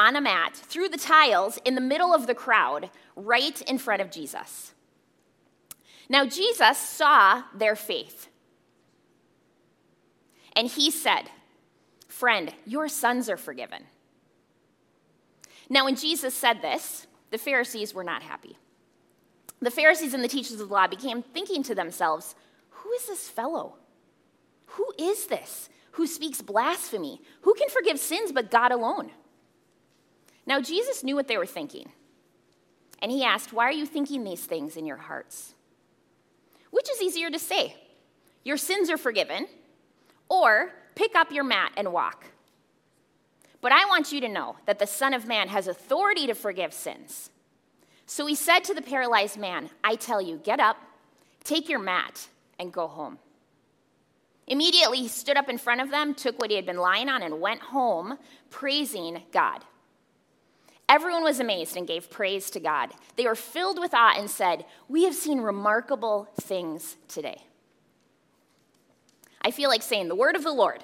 on 0.00 0.16
a 0.16 0.20
mat 0.20 0.56
through 0.56 0.88
the 0.88 0.96
tiles 0.96 1.58
in 1.64 1.74
the 1.74 1.80
middle 1.80 2.14
of 2.14 2.26
the 2.26 2.34
crowd, 2.34 2.88
right 3.14 3.60
in 3.62 3.76
front 3.76 4.00
of 4.00 4.10
Jesus. 4.10 4.72
Now, 6.08 6.24
Jesus 6.24 6.78
saw 6.78 7.42
their 7.54 7.76
faith. 7.76 8.28
And 10.56 10.68
he 10.68 10.90
said, 10.90 11.30
Friend, 12.08 12.52
your 12.64 12.88
sons 12.88 13.28
are 13.28 13.36
forgiven. 13.36 13.84
Now, 15.68 15.84
when 15.84 15.96
Jesus 15.96 16.34
said 16.34 16.62
this, 16.62 17.06
the 17.30 17.38
Pharisees 17.38 17.92
were 17.92 18.02
not 18.02 18.22
happy. 18.22 18.56
The 19.60 19.70
Pharisees 19.70 20.14
and 20.14 20.24
the 20.24 20.28
teachers 20.28 20.60
of 20.60 20.68
the 20.68 20.74
law 20.74 20.86
began 20.86 21.22
thinking 21.22 21.62
to 21.64 21.74
themselves, 21.74 22.34
Who 22.70 22.90
is 22.92 23.06
this 23.06 23.28
fellow? 23.28 23.76
Who 24.66 24.92
is 24.98 25.26
this 25.26 25.68
who 25.92 26.06
speaks 26.06 26.40
blasphemy? 26.40 27.20
Who 27.42 27.54
can 27.54 27.68
forgive 27.68 27.98
sins 27.98 28.32
but 28.32 28.50
God 28.50 28.72
alone? 28.72 29.10
Now, 30.50 30.60
Jesus 30.60 31.04
knew 31.04 31.14
what 31.14 31.28
they 31.28 31.38
were 31.38 31.46
thinking. 31.46 31.92
And 33.00 33.12
he 33.12 33.22
asked, 33.22 33.52
Why 33.52 33.66
are 33.66 33.72
you 33.72 33.86
thinking 33.86 34.24
these 34.24 34.44
things 34.44 34.76
in 34.76 34.84
your 34.84 34.96
hearts? 34.96 35.54
Which 36.72 36.90
is 36.90 37.00
easier 37.00 37.30
to 37.30 37.38
say? 37.38 37.76
Your 38.42 38.56
sins 38.56 38.90
are 38.90 38.96
forgiven, 38.96 39.46
or 40.28 40.72
pick 40.96 41.14
up 41.14 41.30
your 41.30 41.44
mat 41.44 41.70
and 41.76 41.92
walk. 41.92 42.24
But 43.60 43.70
I 43.70 43.84
want 43.84 44.10
you 44.10 44.20
to 44.22 44.28
know 44.28 44.56
that 44.66 44.80
the 44.80 44.88
Son 44.88 45.14
of 45.14 45.24
Man 45.24 45.46
has 45.46 45.68
authority 45.68 46.26
to 46.26 46.34
forgive 46.34 46.74
sins. 46.74 47.30
So 48.06 48.26
he 48.26 48.34
said 48.34 48.64
to 48.64 48.74
the 48.74 48.82
paralyzed 48.82 49.38
man, 49.38 49.70
I 49.84 49.94
tell 49.94 50.20
you, 50.20 50.40
get 50.42 50.58
up, 50.58 50.78
take 51.44 51.68
your 51.68 51.78
mat, 51.78 52.26
and 52.58 52.72
go 52.72 52.88
home. 52.88 53.20
Immediately, 54.48 54.98
he 54.98 55.06
stood 55.06 55.36
up 55.36 55.48
in 55.48 55.58
front 55.58 55.80
of 55.80 55.92
them, 55.92 56.12
took 56.12 56.40
what 56.40 56.50
he 56.50 56.56
had 56.56 56.66
been 56.66 56.78
lying 56.78 57.08
on, 57.08 57.22
and 57.22 57.40
went 57.40 57.60
home, 57.60 58.18
praising 58.50 59.22
God. 59.30 59.64
Everyone 60.90 61.22
was 61.22 61.38
amazed 61.38 61.76
and 61.76 61.86
gave 61.86 62.10
praise 62.10 62.50
to 62.50 62.58
God. 62.58 62.90
They 63.14 63.24
were 63.24 63.36
filled 63.36 63.78
with 63.78 63.94
awe 63.94 64.12
and 64.16 64.28
said, 64.28 64.64
We 64.88 65.04
have 65.04 65.14
seen 65.14 65.40
remarkable 65.40 66.28
things 66.40 66.96
today. 67.06 67.44
I 69.40 69.52
feel 69.52 69.70
like 69.70 69.82
saying 69.82 70.08
the 70.08 70.16
word 70.16 70.34
of 70.34 70.42
the 70.42 70.52
Lord. 70.52 70.82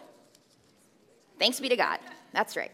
Thanks 1.40 1.58
be 1.58 1.68
to 1.68 1.76
God. 1.76 1.98
That's 2.32 2.56
right. 2.56 2.70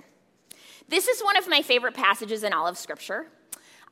This 0.89 1.09
is 1.09 1.23
one 1.23 1.39
of 1.39 1.49
my 1.49 1.63
favorite 1.63 1.95
passages 1.95 2.45
in 2.45 2.53
all 2.53 2.67
of 2.67 2.77
Scripture. 2.77 3.27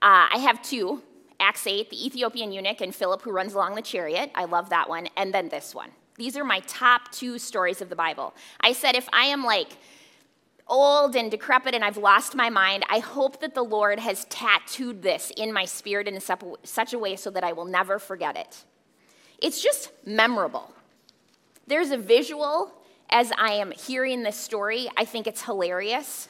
Uh, 0.02 0.28
I 0.32 0.38
have 0.38 0.62
two 0.62 1.02
Acts 1.40 1.66
8, 1.66 1.88
the 1.88 2.06
Ethiopian 2.06 2.52
eunuch, 2.52 2.82
and 2.82 2.94
Philip 2.94 3.22
who 3.22 3.32
runs 3.32 3.54
along 3.54 3.74
the 3.74 3.82
chariot. 3.82 4.30
I 4.34 4.44
love 4.44 4.68
that 4.68 4.86
one. 4.86 5.08
And 5.16 5.32
then 5.32 5.48
this 5.48 5.74
one. 5.74 5.90
These 6.16 6.36
are 6.36 6.44
my 6.44 6.60
top 6.66 7.10
two 7.10 7.38
stories 7.38 7.80
of 7.80 7.88
the 7.88 7.96
Bible. 7.96 8.34
I 8.60 8.74
said, 8.74 8.96
if 8.96 9.08
I 9.14 9.24
am 9.24 9.44
like 9.44 9.78
old 10.70 11.16
and 11.16 11.30
decrepit 11.30 11.74
and 11.74 11.84
I've 11.84 11.98
lost 11.98 12.34
my 12.34 12.48
mind, 12.48 12.84
I 12.88 13.00
hope 13.00 13.40
that 13.40 13.54
the 13.54 13.62
Lord 13.62 13.98
has 13.98 14.24
tattooed 14.26 15.02
this 15.02 15.30
in 15.36 15.52
my 15.52 15.66
spirit 15.66 16.08
in 16.08 16.18
such 16.20 16.92
a 16.94 16.98
way 16.98 17.16
so 17.16 17.30
that 17.30 17.44
I 17.44 17.52
will 17.52 17.66
never 17.66 17.98
forget 17.98 18.36
it. 18.36 18.64
It's 19.42 19.62
just 19.62 19.90
memorable. 20.06 20.72
There's 21.66 21.90
a 21.90 21.98
visual 21.98 22.72
as 23.10 23.32
I 23.36 23.52
am 23.52 23.72
hearing 23.72 24.22
this 24.22 24.36
story. 24.36 24.88
I 24.96 25.04
think 25.04 25.26
it's 25.26 25.42
hilarious. 25.42 26.28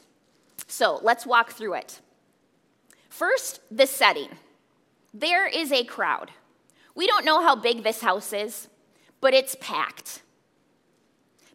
So 0.67 0.99
let's 1.03 1.27
walk 1.27 1.53
through 1.53 1.75
it. 1.75 2.01
First, 3.09 3.61
the 3.71 3.87
setting. 3.87 4.29
There 5.13 5.47
is 5.47 5.73
a 5.73 5.85
crowd. 5.85 6.31
We 6.95 7.07
don't 7.07 7.25
know 7.25 7.43
how 7.43 7.57
big 7.57 7.83
this 7.83 8.01
house 8.01 8.33
is, 8.33 8.69
but 9.21 9.35
it's 9.35 9.57
packed. 9.61 10.23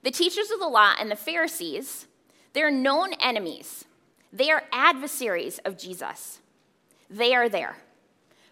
The 0.03 0.11
teachers 0.11 0.51
of 0.51 0.59
the 0.59 0.67
law 0.67 0.93
and 0.99 1.09
the 1.09 1.15
Pharisees, 1.15 2.07
they're 2.55 2.71
known 2.71 3.13
enemies. 3.19 3.85
They 4.33 4.49
are 4.49 4.63
adversaries 4.71 5.59
of 5.65 5.77
Jesus. 5.77 6.39
They 7.09 7.35
are 7.35 7.47
there. 7.47 7.75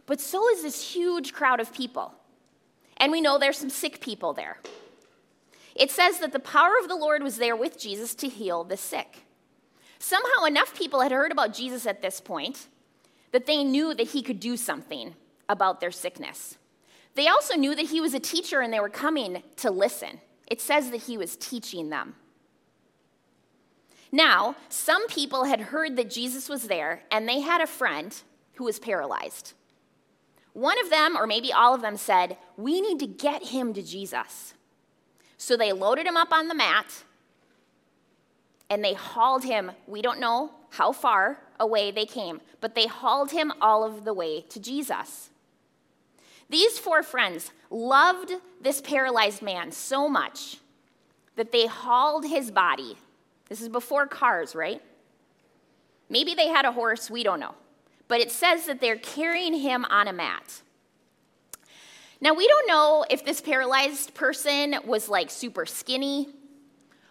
But 0.05 0.19
so 0.19 0.47
is 0.49 0.61
this 0.61 0.93
huge 0.93 1.33
crowd 1.33 1.59
of 1.59 1.73
people. 1.73 2.13
And 2.97 3.11
we 3.11 3.21
know 3.21 3.39
there's 3.39 3.57
some 3.57 3.69
sick 3.69 4.01
people 4.01 4.33
there. 4.33 4.59
It 5.73 5.89
says 5.89 6.19
that 6.19 6.33
the 6.33 6.39
power 6.39 6.73
of 6.79 6.87
the 6.87 6.95
Lord 6.95 7.23
was 7.23 7.37
there 7.37 7.55
with 7.55 7.79
Jesus 7.79 8.13
to 8.15 8.27
heal 8.27 8.63
the 8.63 8.77
sick. 8.77 9.25
Somehow, 9.99 10.43
enough 10.45 10.77
people 10.77 11.01
had 11.01 11.13
heard 11.13 11.31
about 11.31 11.53
Jesus 11.53 11.87
at 11.87 12.01
this 12.01 12.19
point 12.19 12.67
that 13.31 13.45
they 13.45 13.63
knew 13.63 13.93
that 13.93 14.09
he 14.09 14.21
could 14.21 14.39
do 14.39 14.57
something 14.57 15.15
about 15.47 15.79
their 15.79 15.91
sickness. 15.91 16.57
They 17.15 17.27
also 17.27 17.55
knew 17.55 17.73
that 17.73 17.87
he 17.87 18.01
was 18.01 18.13
a 18.13 18.19
teacher 18.19 18.59
and 18.59 18.71
they 18.71 18.79
were 18.81 18.89
coming 18.89 19.43
to 19.57 19.71
listen. 19.71 20.19
It 20.45 20.59
says 20.59 20.91
that 20.91 21.03
he 21.03 21.17
was 21.17 21.37
teaching 21.37 21.89
them. 21.89 22.15
Now, 24.13 24.55
some 24.69 25.07
people 25.07 25.45
had 25.45 25.59
heard 25.59 25.95
that 25.95 26.11
Jesus 26.11 26.47
was 26.47 26.67
there 26.67 27.01
and 27.09 27.27
they 27.27 27.39
had 27.39 27.61
a 27.61 27.67
friend 27.67 28.15
who 28.53 28.65
was 28.65 28.77
paralyzed. 28.77 29.53
One 30.53 30.79
of 30.79 30.91
them, 30.91 31.17
or 31.17 31.25
maybe 31.25 31.51
all 31.51 31.73
of 31.73 31.81
them, 31.81 31.97
said, 31.97 32.37
We 32.55 32.79
need 32.79 32.99
to 32.99 33.07
get 33.07 33.45
him 33.47 33.73
to 33.73 33.81
Jesus. 33.81 34.53
So 35.37 35.57
they 35.57 35.73
loaded 35.73 36.05
him 36.05 36.15
up 36.15 36.31
on 36.31 36.47
the 36.47 36.53
mat 36.53 37.03
and 38.69 38.83
they 38.83 38.93
hauled 38.93 39.45
him. 39.45 39.71
We 39.87 40.03
don't 40.03 40.19
know 40.19 40.51
how 40.69 40.91
far 40.91 41.39
away 41.59 41.89
they 41.89 42.05
came, 42.05 42.39
but 42.61 42.75
they 42.75 42.85
hauled 42.85 43.31
him 43.31 43.51
all 43.61 43.83
of 43.83 44.05
the 44.05 44.13
way 44.13 44.41
to 44.49 44.59
Jesus. 44.59 45.31
These 46.51 46.77
four 46.77 47.01
friends 47.01 47.51
loved 47.71 48.33
this 48.61 48.79
paralyzed 48.79 49.41
man 49.41 49.71
so 49.71 50.07
much 50.07 50.57
that 51.35 51.51
they 51.51 51.65
hauled 51.65 52.27
his 52.27 52.51
body. 52.51 52.95
This 53.49 53.61
is 53.61 53.69
before 53.69 54.07
cars, 54.07 54.55
right? 54.55 54.81
Maybe 56.09 56.33
they 56.33 56.47
had 56.47 56.65
a 56.65 56.71
horse, 56.71 57.09
we 57.09 57.23
don't 57.23 57.39
know. 57.39 57.55
But 58.07 58.21
it 58.21 58.31
says 58.31 58.65
that 58.65 58.81
they're 58.81 58.97
carrying 58.97 59.53
him 59.53 59.85
on 59.85 60.07
a 60.07 60.13
mat. 60.13 60.61
Now, 62.21 62.33
we 62.33 62.47
don't 62.47 62.67
know 62.67 63.05
if 63.09 63.25
this 63.25 63.41
paralyzed 63.41 64.13
person 64.13 64.75
was 64.85 65.09
like 65.09 65.29
super 65.29 65.65
skinny 65.65 66.29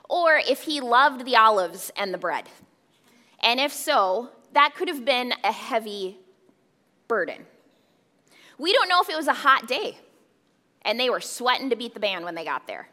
or 0.08 0.36
if 0.36 0.62
he 0.62 0.80
loved 0.80 1.24
the 1.24 1.36
olives 1.36 1.90
and 1.96 2.14
the 2.14 2.18
bread. 2.18 2.48
And 3.40 3.60
if 3.60 3.72
so, 3.72 4.30
that 4.52 4.74
could 4.74 4.88
have 4.88 5.04
been 5.04 5.34
a 5.44 5.52
heavy 5.52 6.18
burden. 7.08 7.46
We 8.58 8.72
don't 8.72 8.88
know 8.88 9.00
if 9.02 9.08
it 9.10 9.16
was 9.16 9.26
a 9.26 9.34
hot 9.34 9.66
day 9.66 9.98
and 10.82 10.98
they 10.98 11.10
were 11.10 11.20
sweating 11.20 11.70
to 11.70 11.76
beat 11.76 11.94
the 11.94 12.00
band 12.00 12.24
when 12.24 12.34
they 12.34 12.44
got 12.44 12.66
there, 12.66 12.88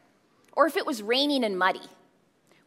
or 0.54 0.68
if 0.68 0.78
it 0.78 0.86
was 0.86 1.02
raining 1.02 1.44
and 1.44 1.58
muddy. 1.58 1.82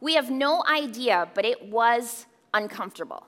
We 0.03 0.15
have 0.15 0.29
no 0.29 0.61
idea, 0.69 1.29
but 1.33 1.45
it 1.45 1.69
was 1.69 2.25
uncomfortable. 2.53 3.25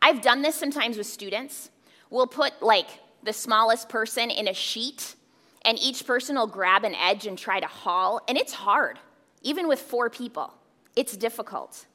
I've 0.00 0.20
done 0.20 0.42
this 0.42 0.56
sometimes 0.56 0.96
with 0.96 1.06
students. 1.06 1.70
We'll 2.10 2.26
put 2.26 2.60
like 2.60 2.88
the 3.22 3.32
smallest 3.32 3.88
person 3.88 4.28
in 4.28 4.48
a 4.48 4.52
sheet, 4.52 5.14
and 5.64 5.78
each 5.78 6.04
person 6.04 6.34
will 6.34 6.48
grab 6.48 6.82
an 6.82 6.96
edge 6.96 7.24
and 7.28 7.38
try 7.38 7.60
to 7.60 7.68
haul, 7.68 8.20
and 8.26 8.36
it's 8.36 8.52
hard, 8.52 8.98
even 9.42 9.68
with 9.68 9.78
four 9.78 10.10
people. 10.10 10.52
It's 10.96 11.16
difficult. 11.16 11.86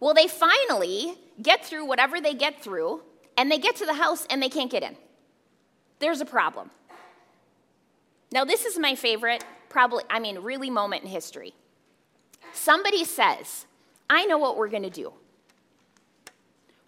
Well, 0.00 0.14
they 0.14 0.26
finally 0.26 1.18
get 1.42 1.62
through 1.62 1.84
whatever 1.84 2.22
they 2.22 2.32
get 2.32 2.62
through, 2.62 3.02
and 3.36 3.50
they 3.50 3.58
get 3.58 3.76
to 3.76 3.84
the 3.84 3.92
house 3.92 4.26
and 4.30 4.42
they 4.42 4.48
can't 4.48 4.70
get 4.70 4.82
in. 4.82 4.96
There's 5.98 6.22
a 6.22 6.24
problem. 6.24 6.70
Now, 8.32 8.46
this 8.46 8.64
is 8.64 8.78
my 8.78 8.94
favorite, 8.94 9.44
probably, 9.68 10.04
I 10.08 10.20
mean, 10.20 10.38
really 10.38 10.70
moment 10.70 11.02
in 11.02 11.10
history. 11.10 11.52
Somebody 12.54 13.04
says, 13.04 13.66
I 14.08 14.24
know 14.24 14.38
what 14.38 14.56
we're 14.56 14.68
going 14.68 14.84
to 14.84 14.90
do. 14.90 15.12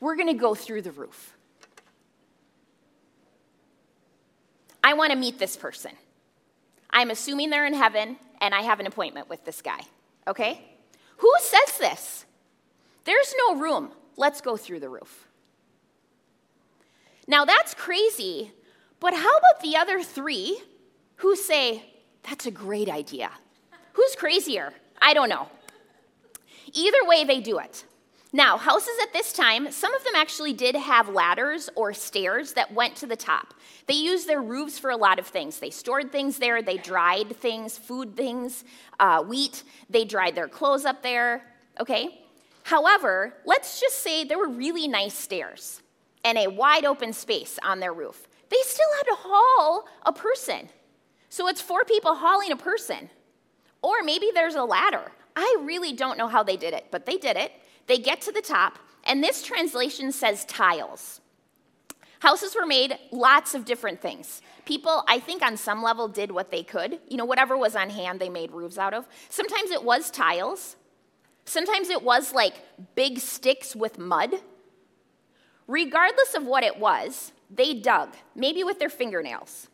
We're 0.00 0.16
going 0.16 0.28
to 0.28 0.34
go 0.34 0.54
through 0.54 0.82
the 0.82 0.92
roof. 0.92 1.36
I 4.82 4.94
want 4.94 5.10
to 5.10 5.18
meet 5.18 5.38
this 5.38 5.56
person. 5.56 5.90
I'm 6.90 7.10
assuming 7.10 7.50
they're 7.50 7.66
in 7.66 7.74
heaven, 7.74 8.16
and 8.40 8.54
I 8.54 8.62
have 8.62 8.78
an 8.78 8.86
appointment 8.86 9.28
with 9.28 9.44
this 9.44 9.60
guy, 9.60 9.80
okay? 10.28 10.62
Who 11.18 11.32
says 11.40 11.78
this? 11.78 12.24
There's 13.04 13.34
no 13.46 13.56
room. 13.56 13.90
Let's 14.16 14.40
go 14.40 14.56
through 14.56 14.80
the 14.80 14.88
roof. 14.88 15.28
Now 17.26 17.44
that's 17.44 17.74
crazy, 17.74 18.52
but 19.00 19.14
how 19.14 19.36
about 19.36 19.60
the 19.62 19.76
other 19.76 20.00
three 20.02 20.60
who 21.16 21.34
say, 21.34 21.84
that's 22.22 22.46
a 22.46 22.52
great 22.52 22.88
idea? 22.88 23.30
Who's 23.94 24.14
crazier? 24.14 24.72
I 25.00 25.14
don't 25.14 25.28
know. 25.28 25.48
Either 26.72 27.04
way, 27.04 27.24
they 27.24 27.40
do 27.40 27.58
it. 27.58 27.84
Now, 28.32 28.58
houses 28.58 28.94
at 29.02 29.12
this 29.12 29.32
time, 29.32 29.70
some 29.70 29.94
of 29.94 30.04
them 30.04 30.14
actually 30.14 30.52
did 30.52 30.74
have 30.74 31.08
ladders 31.08 31.70
or 31.74 31.94
stairs 31.94 32.52
that 32.52 32.74
went 32.74 32.96
to 32.96 33.06
the 33.06 33.16
top. 33.16 33.54
They 33.86 33.94
used 33.94 34.28
their 34.28 34.42
roofs 34.42 34.78
for 34.78 34.90
a 34.90 34.96
lot 34.96 35.18
of 35.18 35.26
things. 35.26 35.58
They 35.58 35.70
stored 35.70 36.12
things 36.12 36.38
there, 36.38 36.60
they 36.60 36.76
dried 36.76 37.36
things, 37.36 37.78
food 37.78 38.16
things, 38.16 38.64
uh, 39.00 39.22
wheat, 39.22 39.62
they 39.88 40.04
dried 40.04 40.34
their 40.34 40.48
clothes 40.48 40.84
up 40.84 41.02
there, 41.02 41.44
okay? 41.80 42.26
However, 42.64 43.32
let's 43.46 43.80
just 43.80 44.02
say 44.02 44.24
there 44.24 44.38
were 44.38 44.48
really 44.48 44.88
nice 44.88 45.14
stairs 45.14 45.80
and 46.24 46.36
a 46.36 46.48
wide 46.48 46.84
open 46.84 47.12
space 47.12 47.58
on 47.62 47.78
their 47.78 47.94
roof. 47.94 48.26
They 48.50 48.60
still 48.64 48.88
had 48.98 49.04
to 49.04 49.16
haul 49.20 49.86
a 50.04 50.12
person. 50.12 50.68
So 51.30 51.48
it's 51.48 51.60
four 51.60 51.84
people 51.84 52.16
hauling 52.16 52.50
a 52.50 52.56
person. 52.56 53.08
Or 53.86 54.02
maybe 54.02 54.32
there's 54.34 54.56
a 54.56 54.64
ladder. 54.64 55.12
I 55.36 55.58
really 55.62 55.92
don't 55.92 56.18
know 56.18 56.26
how 56.26 56.42
they 56.42 56.56
did 56.56 56.74
it, 56.74 56.86
but 56.90 57.06
they 57.06 57.18
did 57.18 57.36
it. 57.36 57.52
They 57.86 57.98
get 57.98 58.20
to 58.22 58.32
the 58.32 58.42
top, 58.42 58.80
and 59.04 59.22
this 59.22 59.44
translation 59.44 60.10
says 60.10 60.44
tiles. 60.46 61.20
Houses 62.18 62.56
were 62.56 62.66
made 62.66 62.98
lots 63.12 63.54
of 63.54 63.64
different 63.64 64.02
things. 64.02 64.42
People, 64.64 65.04
I 65.06 65.20
think, 65.20 65.40
on 65.40 65.56
some 65.56 65.84
level 65.84 66.08
did 66.08 66.32
what 66.32 66.50
they 66.50 66.64
could. 66.64 66.98
You 67.06 67.16
know, 67.16 67.24
whatever 67.24 67.56
was 67.56 67.76
on 67.76 67.90
hand, 67.90 68.18
they 68.18 68.28
made 68.28 68.50
roofs 68.50 68.76
out 68.76 68.92
of. 68.92 69.06
Sometimes 69.28 69.70
it 69.70 69.84
was 69.84 70.10
tiles, 70.10 70.74
sometimes 71.44 71.88
it 71.88 72.02
was 72.02 72.34
like 72.34 72.54
big 72.96 73.20
sticks 73.20 73.76
with 73.76 74.00
mud. 74.00 74.34
Regardless 75.68 76.34
of 76.34 76.44
what 76.44 76.64
it 76.64 76.80
was, 76.80 77.30
they 77.54 77.72
dug, 77.72 78.16
maybe 78.34 78.64
with 78.64 78.80
their 78.80 78.90
fingernails. 78.90 79.68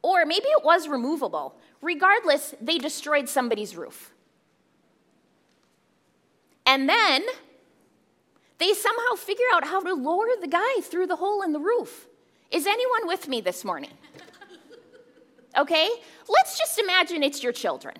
Or 0.00 0.24
maybe 0.24 0.46
it 0.46 0.64
was 0.64 0.86
removable. 0.86 1.56
Regardless, 1.82 2.54
they 2.60 2.78
destroyed 2.78 3.28
somebody's 3.28 3.76
roof. 3.76 4.12
And 6.66 6.88
then 6.88 7.24
They 8.58 8.74
somehow 8.74 9.14
figure 9.16 9.46
out 9.54 9.64
how 9.64 9.80
to 9.80 9.94
lower 9.94 10.26
the 10.40 10.48
guy 10.48 10.80
through 10.82 11.06
the 11.06 11.16
hole 11.16 11.42
in 11.42 11.52
the 11.52 11.60
roof. 11.60 12.08
Is 12.50 12.66
anyone 12.66 13.06
with 13.06 13.28
me 13.28 13.40
this 13.40 13.64
morning? 13.64 13.92
Okay? 15.56 15.88
Let's 16.28 16.58
just 16.58 16.78
imagine 16.78 17.22
it's 17.24 17.42
your 17.42 17.52
children. 17.52 17.96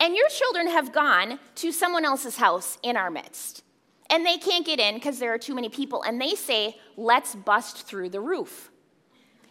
And 0.00 0.16
your 0.16 0.28
children 0.28 0.68
have 0.68 0.92
gone 0.92 1.38
to 1.54 1.72
someone 1.72 2.04
else's 2.04 2.36
house 2.36 2.76
in 2.82 2.96
our 2.96 3.10
midst. 3.10 3.62
And 4.10 4.26
they 4.26 4.36
can't 4.36 4.66
get 4.66 4.80
in 4.80 4.94
because 4.94 5.18
there 5.18 5.32
are 5.32 5.38
too 5.38 5.54
many 5.54 5.70
people. 5.70 6.02
And 6.02 6.20
they 6.20 6.34
say, 6.34 6.76
let's 6.96 7.34
bust 7.34 7.86
through 7.86 8.10
the 8.10 8.20
roof. 8.20 8.70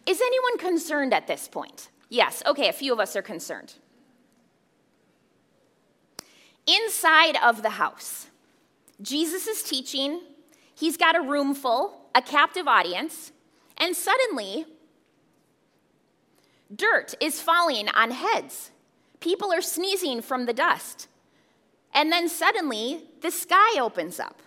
Is 0.05 0.21
anyone 0.21 0.57
concerned 0.59 1.13
at 1.13 1.25
this 1.25 1.47
point? 1.47 1.89
Yes, 2.11 2.43
okay, 2.45 2.67
a 2.67 2.73
few 2.73 2.91
of 2.91 2.99
us 2.99 3.15
are 3.15 3.21
concerned. 3.21 3.75
Inside 6.67 7.37
of 7.41 7.61
the 7.61 7.69
house, 7.69 8.27
Jesus 9.01 9.47
is 9.47 9.63
teaching. 9.63 10.19
He's 10.75 10.97
got 10.97 11.15
a 11.15 11.21
room 11.21 11.55
full, 11.55 12.09
a 12.13 12.21
captive 12.21 12.67
audience, 12.67 13.31
and 13.77 13.95
suddenly, 13.95 14.65
dirt 16.75 17.15
is 17.21 17.39
falling 17.39 17.87
on 17.87 18.11
heads. 18.11 18.71
People 19.21 19.53
are 19.53 19.61
sneezing 19.61 20.21
from 20.21 20.47
the 20.47 20.53
dust. 20.53 21.07
And 21.93 22.11
then 22.11 22.27
suddenly, 22.27 23.05
the 23.21 23.31
sky 23.31 23.79
opens 23.79 24.19
up. 24.19 24.41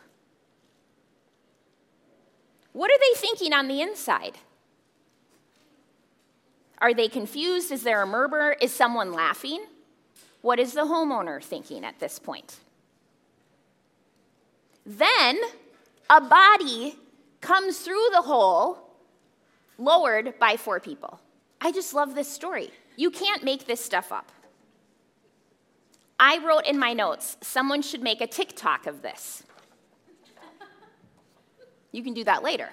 What 2.73 2.90
are 2.90 2.99
they 2.99 3.18
thinking 3.18 3.54
on 3.54 3.68
the 3.68 3.80
inside? 3.80 4.37
Are 6.78 6.95
they 6.95 7.09
confused? 7.09 7.71
Is 7.73 7.83
there 7.83 8.02
a 8.02 8.07
murmur? 8.07 8.57
Is 8.61 8.73
someone 8.73 9.12
laughing? 9.12 9.64
What 10.43 10.59
is 10.59 10.75
the 10.75 10.83
homeowner 10.83 11.43
thinking 11.43 11.85
at 11.85 11.99
this 12.00 12.19
point? 12.19 12.57
Then 14.85 15.40
a 16.11 16.21
body 16.21 16.99
comes 17.40 17.78
through 17.78 18.09
the 18.12 18.23
hole, 18.23 18.90
lowered 19.78 20.38
by 20.38 20.57
four 20.57 20.81
people. 20.81 21.21
I 21.61 21.73
just 21.73 21.95
love 21.95 22.14
this 22.14 22.28
story. 22.28 22.71
You 22.97 23.11
can't 23.11 23.43
make 23.43 23.66
this 23.66 23.83
stuff 23.83 24.12
up. 24.12 24.31
I 26.21 26.38
wrote 26.38 26.66
in 26.66 26.78
my 26.78 26.93
notes, 26.93 27.37
someone 27.40 27.83
should 27.83 28.02
make 28.02 28.21
a 28.21 28.26
TikTok 28.26 28.87
of 28.87 29.02
this. 29.02 29.43
You 31.93 32.02
can 32.02 32.12
do 32.12 32.25
that 32.25 32.43
later. 32.43 32.71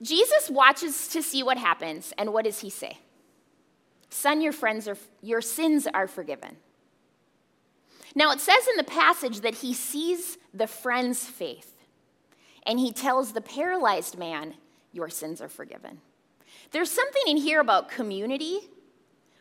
Jesus 0.00 0.48
watches 0.48 1.08
to 1.08 1.22
see 1.22 1.42
what 1.42 1.58
happens, 1.58 2.12
and 2.16 2.32
what 2.32 2.44
does 2.44 2.60
he 2.60 2.70
say? 2.70 2.98
Son, 4.10 4.40
your 4.40 4.52
friends 4.52 4.88
are 4.88 4.96
your 5.22 5.40
sins 5.40 5.86
are 5.92 6.06
forgiven. 6.06 6.56
Now 8.14 8.30
it 8.32 8.40
says 8.40 8.66
in 8.68 8.76
the 8.76 8.84
passage 8.84 9.40
that 9.40 9.56
he 9.56 9.74
sees 9.74 10.38
the 10.54 10.66
friend's 10.66 11.24
faith, 11.24 11.74
and 12.64 12.78
he 12.78 12.92
tells 12.92 13.32
the 13.32 13.40
paralyzed 13.40 14.18
man, 14.18 14.54
Your 14.92 15.08
sins 15.08 15.40
are 15.40 15.48
forgiven. 15.48 16.00
There's 16.70 16.90
something 16.90 17.22
in 17.26 17.36
here 17.36 17.60
about 17.60 17.90
community. 17.90 18.60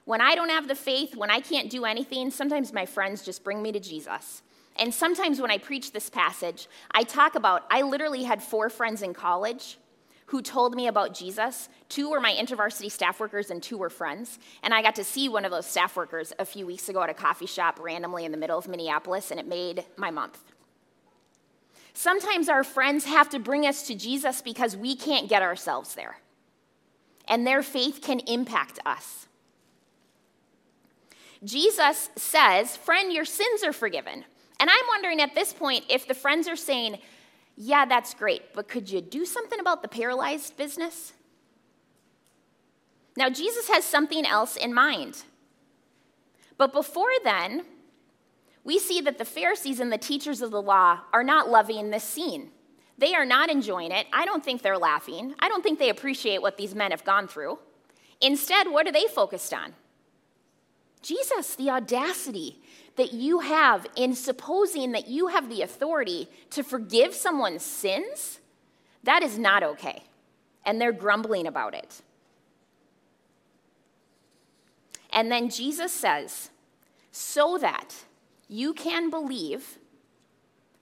When 0.05 0.21
I 0.21 0.35
don't 0.35 0.49
have 0.49 0.69
the 0.69 0.75
faith, 0.75 1.15
when 1.15 1.29
I 1.29 1.41
can't 1.41 1.69
do 1.69 1.83
anything, 1.83 2.31
sometimes 2.31 2.71
my 2.71 2.85
friends 2.85 3.23
just 3.23 3.43
bring 3.43 3.61
me 3.61 3.73
to 3.73 3.79
Jesus. 3.79 4.41
And 4.77 4.93
sometimes 4.93 5.41
when 5.41 5.51
I 5.51 5.57
preach 5.57 5.91
this 5.91 6.09
passage, 6.09 6.67
I 6.91 7.03
talk 7.03 7.35
about 7.35 7.65
I 7.69 7.81
literally 7.81 8.23
had 8.23 8.41
four 8.41 8.69
friends 8.69 9.01
in 9.01 9.13
college 9.13 9.77
who 10.27 10.41
told 10.41 10.75
me 10.75 10.88
about 10.88 11.13
Jesus. 11.13 11.69
Two 11.89 12.10
were 12.10 12.19
my 12.19 12.34
intervarsity 12.34 12.91
staff 12.91 13.19
workers, 13.19 13.50
and 13.50 13.63
two 13.63 13.77
were 13.77 13.89
friends. 13.89 14.39
And 14.62 14.74
I 14.74 14.81
got 14.81 14.96
to 14.96 15.03
see 15.03 15.29
one 15.29 15.46
of 15.46 15.51
those 15.51 15.65
staff 15.65 15.96
workers 15.96 16.34
a 16.38 16.46
few 16.46 16.65
weeks 16.65 16.89
ago 16.89 17.01
at 17.01 17.10
a 17.10 17.13
coffee 17.13 17.46
shop 17.46 17.79
randomly 17.79 18.25
in 18.25 18.31
the 18.31 18.38
middle 18.38 18.57
of 18.57 18.67
Minneapolis, 18.67 19.31
and 19.31 19.39
it 19.39 19.48
made 19.48 19.86
my 19.96 20.12
month. 20.12 20.39
Sometimes 21.93 22.50
our 22.50 22.63
friends 22.63 23.05
have 23.05 23.29
to 23.29 23.39
bring 23.39 23.65
us 23.65 23.88
to 23.88 23.96
Jesus 23.96 24.41
because 24.41 24.75
we 24.75 24.96
can't 24.96 25.29
get 25.29 25.41
ourselves 25.41 25.96
there, 25.96 26.19
and 27.27 27.48
their 27.48 27.63
faith 27.63 28.01
can 28.01 28.19
impact 28.27 28.79
us. 28.86 29.27
Jesus 31.44 32.09
says, 32.18 32.75
Friend, 32.75 33.13
your 33.13 33.25
sins 33.25 33.63
are 33.63 33.74
forgiven. 33.74 34.25
And 34.59 34.70
I'm 34.70 34.87
wondering 34.90 35.22
at 35.22 35.35
this 35.35 35.53
point 35.53 35.85
if 35.90 36.07
the 36.07 36.13
friends 36.13 36.48
are 36.48 36.55
saying, 36.55 36.98
yeah, 37.57 37.85
that's 37.85 38.13
great, 38.13 38.53
but 38.53 38.67
could 38.67 38.89
you 38.89 39.01
do 39.01 39.25
something 39.25 39.59
about 39.59 39.81
the 39.81 39.87
paralyzed 39.87 40.55
business? 40.55 41.13
Now, 43.17 43.31
Jesus 43.31 43.67
has 43.67 43.83
something 43.83 44.27
else 44.27 44.55
in 44.55 44.72
mind. 44.75 45.24
But 46.55 46.72
before 46.72 47.09
then, 47.24 47.65
we 48.63 48.77
see 48.77 49.01
that 49.01 49.17
the 49.17 49.25
Pharisees 49.25 49.79
and 49.79 49.91
the 49.91 49.98
teachers 49.98 50.43
of 50.43 50.51
the 50.51 50.61
law 50.61 51.00
are 51.11 51.24
not 51.24 51.50
loving 51.50 51.89
this 51.89 52.03
scene. 52.03 52.51
They 53.00 53.15
are 53.15 53.25
not 53.25 53.50
enjoying 53.50 53.91
it. 53.91 54.05
I 54.13 54.25
don't 54.25 54.46
think 54.46 54.61
they're 54.61 54.77
laughing. 54.77 55.33
I 55.39 55.50
don't 55.50 55.63
think 55.63 55.79
they 55.79 55.89
appreciate 55.89 56.43
what 56.43 56.57
these 56.57 56.75
men 56.75 56.91
have 56.91 57.03
gone 57.03 57.27
through. 57.27 57.57
Instead, 58.22 58.70
what 58.70 58.87
are 58.87 58.91
they 58.91 59.05
focused 59.07 59.53
on? 59.53 59.74
Jesus, 61.01 61.55
the 61.55 61.72
audacity 61.72 62.61
that 62.98 63.14
you 63.14 63.40
have 63.40 63.88
in 63.96 64.14
supposing 64.14 64.92
that 64.92 65.07
you 65.07 65.27
have 65.27 65.50
the 65.50 65.62
authority 65.62 66.27
to 66.50 66.64
forgive 66.64 67.14
someone's 67.14 67.64
sins, 67.64 68.40
that 69.03 69.24
is 69.24 69.38
not 69.38 69.64
okay. 69.64 70.03
And 70.66 70.81
they're 70.81 70.92
grumbling 70.92 71.48
about 71.48 71.74
it. 71.74 72.01
And 75.14 75.31
then 75.31 75.50
Jesus 75.50 75.92
says, 75.92 76.50
so 77.12 77.57
that 77.60 77.96
you 78.50 78.74
can 78.74 79.10
believe 79.10 79.77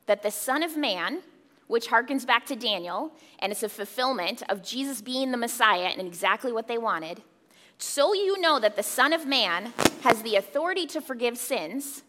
that 0.08 0.24
the 0.24 0.32
Son 0.32 0.64
of 0.64 0.76
Man, 0.76 1.22
which 1.68 1.88
harkens 1.88 2.26
back 2.26 2.46
to 2.48 2.56
Daniel, 2.56 3.12
and 3.40 3.52
it's 3.52 3.64
a 3.64 3.70
fulfillment 3.70 4.42
of 4.50 4.64
Jesus 4.64 5.02
being 5.02 5.32
the 5.32 5.38
Messiah 5.38 5.92
and 5.96 6.06
exactly 6.08 6.52
what 6.52 6.68
they 6.68 6.78
wanted 6.78 7.22
so 7.78 8.14
you 8.14 8.40
know 8.40 8.60
that 8.60 8.76
the 8.76 8.84
Son 8.84 9.14
of 9.14 9.26
Man 9.26 9.74
has 10.02 10.22
the 10.22 10.36
authority 10.36 10.86
to 10.88 11.02
forgive 11.02 11.38
sins, 11.38 12.04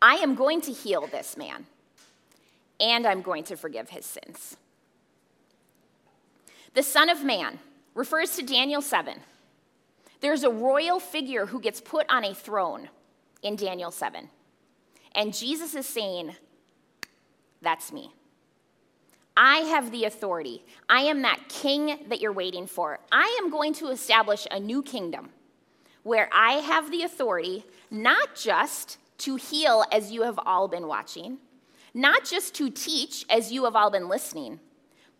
I 0.00 0.16
am 0.16 0.34
going 0.34 0.60
to 0.62 0.72
heal 0.72 1.06
this 1.06 1.36
man, 1.36 1.66
and 2.80 3.06
I'm 3.06 3.22
going 3.22 3.44
to 3.44 3.56
forgive 3.56 3.90
his 3.90 4.04
sins. 4.04 4.56
The 6.74 6.82
Son 6.82 7.08
of 7.08 7.24
Man 7.24 7.58
refers 7.94 8.36
to 8.36 8.42
Daniel 8.42 8.82
7. 8.82 9.18
There's 10.20 10.44
a 10.44 10.50
royal 10.50 11.00
figure 11.00 11.46
who 11.46 11.60
gets 11.60 11.80
put 11.80 12.06
on 12.10 12.24
a 12.24 12.34
throne 12.34 12.88
in 13.42 13.56
Daniel 13.56 13.90
7. 13.90 14.28
And 15.14 15.34
Jesus 15.34 15.74
is 15.74 15.86
saying, 15.86 16.36
That's 17.62 17.92
me. 17.92 18.12
I 19.36 19.58
have 19.58 19.90
the 19.90 20.04
authority. 20.04 20.64
I 20.88 21.02
am 21.02 21.22
that 21.22 21.48
king 21.48 21.98
that 22.08 22.20
you're 22.20 22.32
waiting 22.32 22.66
for. 22.66 22.98
I 23.12 23.38
am 23.42 23.50
going 23.50 23.74
to 23.74 23.88
establish 23.88 24.46
a 24.50 24.58
new 24.58 24.82
kingdom 24.82 25.30
where 26.02 26.30
I 26.32 26.52
have 26.54 26.90
the 26.90 27.02
authority 27.02 27.64
not 27.90 28.34
just 28.34 28.98
to 29.18 29.36
heal 29.36 29.84
as 29.90 30.10
you 30.10 30.22
have 30.22 30.38
all 30.44 30.68
been 30.68 30.86
watching, 30.86 31.38
not 31.94 32.24
just 32.24 32.54
to 32.56 32.70
teach 32.70 33.24
as 33.30 33.50
you 33.52 33.64
have 33.64 33.76
all 33.76 33.90
been 33.90 34.08
listening, 34.08 34.60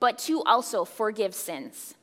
but 0.01 0.19
to 0.19 0.43
also 0.43 0.85
forgive 0.85 1.35
sins. 1.35 1.95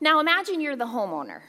Now 0.00 0.20
imagine 0.20 0.60
you're 0.60 0.76
the 0.76 0.84
homeowner 0.84 1.40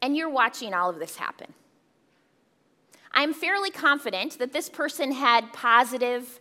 and 0.00 0.16
you're 0.16 0.30
watching 0.30 0.72
all 0.72 0.88
of 0.88 0.98
this 0.98 1.16
happen. 1.16 1.52
I'm 3.12 3.32
fairly 3.32 3.70
confident 3.70 4.38
that 4.38 4.52
this 4.52 4.68
person 4.68 5.10
had 5.10 5.52
positive, 5.52 6.38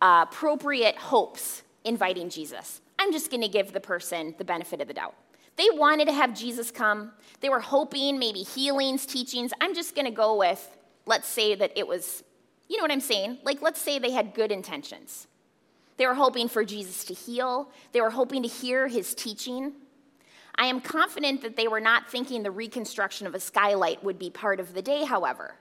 uh, 0.00 0.24
appropriate 0.28 0.96
hopes 0.96 1.62
inviting 1.84 2.30
Jesus. 2.30 2.80
I'm 3.04 3.12
just 3.12 3.30
going 3.30 3.42
to 3.42 3.48
give 3.48 3.72
the 3.72 3.80
person 3.80 4.34
the 4.38 4.46
benefit 4.46 4.80
of 4.80 4.88
the 4.88 4.94
doubt. 4.94 5.14
They 5.56 5.68
wanted 5.72 6.06
to 6.06 6.14
have 6.14 6.34
Jesus 6.34 6.70
come. 6.70 7.12
They 7.40 7.50
were 7.50 7.60
hoping 7.60 8.18
maybe 8.18 8.38
healings, 8.38 9.04
teachings. 9.04 9.52
I'm 9.60 9.74
just 9.74 9.94
going 9.94 10.06
to 10.06 10.10
go 10.10 10.38
with, 10.38 10.74
let's 11.04 11.28
say 11.28 11.54
that 11.54 11.70
it 11.76 11.86
was, 11.86 12.24
you 12.66 12.78
know 12.78 12.82
what 12.82 12.90
I'm 12.90 13.00
saying? 13.00 13.40
Like, 13.44 13.60
let's 13.60 13.78
say 13.78 13.98
they 13.98 14.10
had 14.10 14.32
good 14.32 14.50
intentions. 14.50 15.26
They 15.98 16.06
were 16.06 16.14
hoping 16.14 16.48
for 16.48 16.64
Jesus 16.64 17.04
to 17.04 17.14
heal, 17.14 17.70
they 17.92 18.00
were 18.00 18.10
hoping 18.10 18.42
to 18.42 18.48
hear 18.48 18.88
his 18.88 19.14
teaching. 19.14 19.74
I 20.54 20.66
am 20.66 20.80
confident 20.80 21.42
that 21.42 21.56
they 21.56 21.68
were 21.68 21.80
not 21.80 22.08
thinking 22.08 22.42
the 22.42 22.50
reconstruction 22.50 23.26
of 23.26 23.34
a 23.34 23.40
skylight 23.40 24.02
would 24.02 24.18
be 24.18 24.30
part 24.30 24.60
of 24.60 24.72
the 24.72 24.80
day, 24.80 25.04
however. 25.04 25.56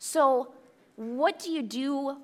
So, 0.00 0.52
what 0.96 1.38
do 1.38 1.52
you 1.52 1.62
do 1.62 2.16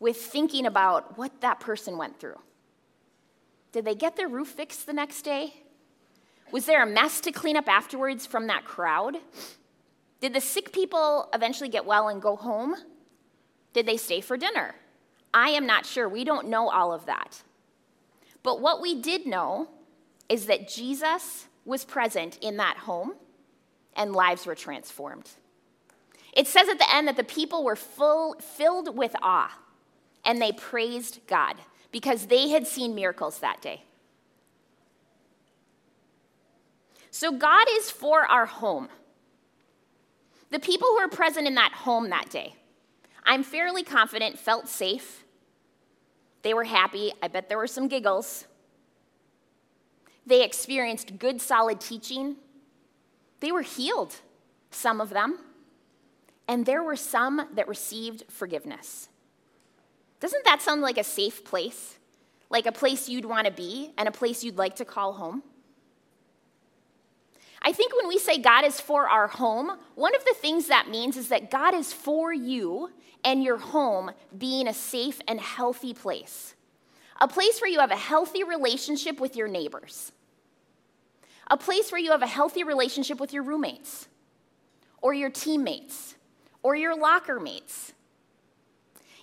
with 0.00 0.16
thinking 0.16 0.66
about 0.66 1.18
what 1.18 1.40
that 1.40 1.60
person 1.60 1.96
went 1.96 2.20
through? 2.20 2.38
Did 3.72 3.84
they 3.84 3.94
get 3.94 4.16
their 4.16 4.28
roof 4.28 4.48
fixed 4.48 4.86
the 4.86 4.92
next 4.92 5.22
day? 5.22 5.54
Was 6.50 6.66
there 6.66 6.82
a 6.82 6.86
mess 6.86 7.20
to 7.22 7.32
clean 7.32 7.56
up 7.56 7.68
afterwards 7.68 8.26
from 8.26 8.46
that 8.46 8.64
crowd? 8.64 9.16
Did 10.20 10.34
the 10.34 10.40
sick 10.40 10.72
people 10.72 11.28
eventually 11.34 11.68
get 11.68 11.84
well 11.84 12.08
and 12.08 12.22
go 12.22 12.36
home? 12.36 12.74
Did 13.72 13.86
they 13.86 13.96
stay 13.96 14.20
for 14.20 14.36
dinner? 14.36 14.74
I 15.34 15.50
am 15.50 15.66
not 15.66 15.84
sure. 15.84 16.08
We 16.08 16.24
don't 16.24 16.48
know 16.48 16.70
all 16.70 16.92
of 16.92 17.06
that. 17.06 17.42
But 18.42 18.60
what 18.60 18.80
we 18.80 19.00
did 19.00 19.26
know 19.26 19.68
is 20.28 20.46
that 20.46 20.68
Jesus 20.68 21.46
was 21.64 21.84
present 21.84 22.38
in 22.40 22.56
that 22.56 22.78
home, 22.78 23.14
and 23.94 24.14
lives 24.14 24.46
were 24.46 24.54
transformed. 24.54 25.28
It 26.32 26.46
says 26.46 26.68
at 26.68 26.78
the 26.78 26.94
end 26.94 27.08
that 27.08 27.16
the 27.16 27.24
people 27.24 27.62
were 27.62 27.76
full, 27.76 28.34
filled 28.34 28.96
with 28.96 29.14
awe, 29.22 29.52
and 30.28 30.42
they 30.42 30.52
praised 30.52 31.20
God 31.26 31.56
because 31.90 32.26
they 32.26 32.50
had 32.50 32.66
seen 32.66 32.94
miracles 32.94 33.38
that 33.38 33.62
day. 33.62 33.82
So, 37.10 37.32
God 37.32 37.66
is 37.70 37.90
for 37.90 38.26
our 38.26 38.44
home. 38.44 38.90
The 40.50 40.58
people 40.60 40.88
who 40.88 41.00
were 41.00 41.08
present 41.08 41.46
in 41.46 41.54
that 41.54 41.72
home 41.72 42.10
that 42.10 42.28
day, 42.28 42.54
I'm 43.24 43.42
fairly 43.42 43.82
confident, 43.82 44.38
felt 44.38 44.68
safe. 44.68 45.24
They 46.42 46.52
were 46.52 46.64
happy. 46.64 47.10
I 47.22 47.28
bet 47.28 47.48
there 47.48 47.58
were 47.58 47.66
some 47.66 47.88
giggles. 47.88 48.44
They 50.26 50.44
experienced 50.44 51.18
good, 51.18 51.40
solid 51.40 51.80
teaching. 51.80 52.36
They 53.40 53.50
were 53.50 53.62
healed, 53.62 54.16
some 54.70 55.00
of 55.00 55.08
them. 55.08 55.38
And 56.46 56.66
there 56.66 56.82
were 56.82 56.96
some 56.96 57.48
that 57.54 57.66
received 57.66 58.24
forgiveness. 58.28 59.08
Doesn't 60.20 60.44
that 60.44 60.62
sound 60.62 60.82
like 60.82 60.98
a 60.98 61.04
safe 61.04 61.44
place? 61.44 61.96
Like 62.50 62.66
a 62.66 62.72
place 62.72 63.08
you'd 63.08 63.24
want 63.24 63.46
to 63.46 63.52
be 63.52 63.92
and 63.96 64.08
a 64.08 64.12
place 64.12 64.42
you'd 64.42 64.58
like 64.58 64.76
to 64.76 64.84
call 64.84 65.14
home? 65.14 65.42
I 67.60 67.72
think 67.72 67.94
when 67.96 68.08
we 68.08 68.18
say 68.18 68.38
God 68.38 68.64
is 68.64 68.80
for 68.80 69.08
our 69.08 69.26
home, 69.26 69.78
one 69.94 70.14
of 70.14 70.24
the 70.24 70.34
things 70.34 70.68
that 70.68 70.88
means 70.88 71.16
is 71.16 71.28
that 71.28 71.50
God 71.50 71.74
is 71.74 71.92
for 71.92 72.32
you 72.32 72.90
and 73.24 73.42
your 73.42 73.58
home 73.58 74.12
being 74.36 74.68
a 74.68 74.74
safe 74.74 75.20
and 75.26 75.40
healthy 75.40 75.92
place. 75.92 76.54
A 77.20 77.26
place 77.26 77.60
where 77.60 77.70
you 77.70 77.80
have 77.80 77.90
a 77.90 77.96
healthy 77.96 78.44
relationship 78.44 79.20
with 79.20 79.34
your 79.34 79.48
neighbors. 79.48 80.12
A 81.50 81.56
place 81.56 81.90
where 81.90 82.00
you 82.00 82.12
have 82.12 82.22
a 82.22 82.26
healthy 82.26 82.62
relationship 82.62 83.18
with 83.18 83.32
your 83.32 83.42
roommates 83.42 84.06
or 85.02 85.12
your 85.12 85.30
teammates 85.30 86.14
or 86.62 86.76
your 86.76 86.96
locker 86.96 87.40
mates. 87.40 87.92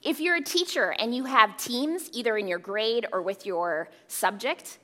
If 0.06 0.20
you're 0.20 0.36
a 0.36 0.41
teacher 0.41 0.94
and 1.00 1.15
you 1.15 1.26
have 1.26 1.58
teams, 1.58 2.12
either 2.13 2.38
in 2.38 2.48
your 2.48 2.60
grade 2.60 3.08
or 3.12 3.24
with 3.24 3.44
your 3.44 3.89
subject, 4.08 4.78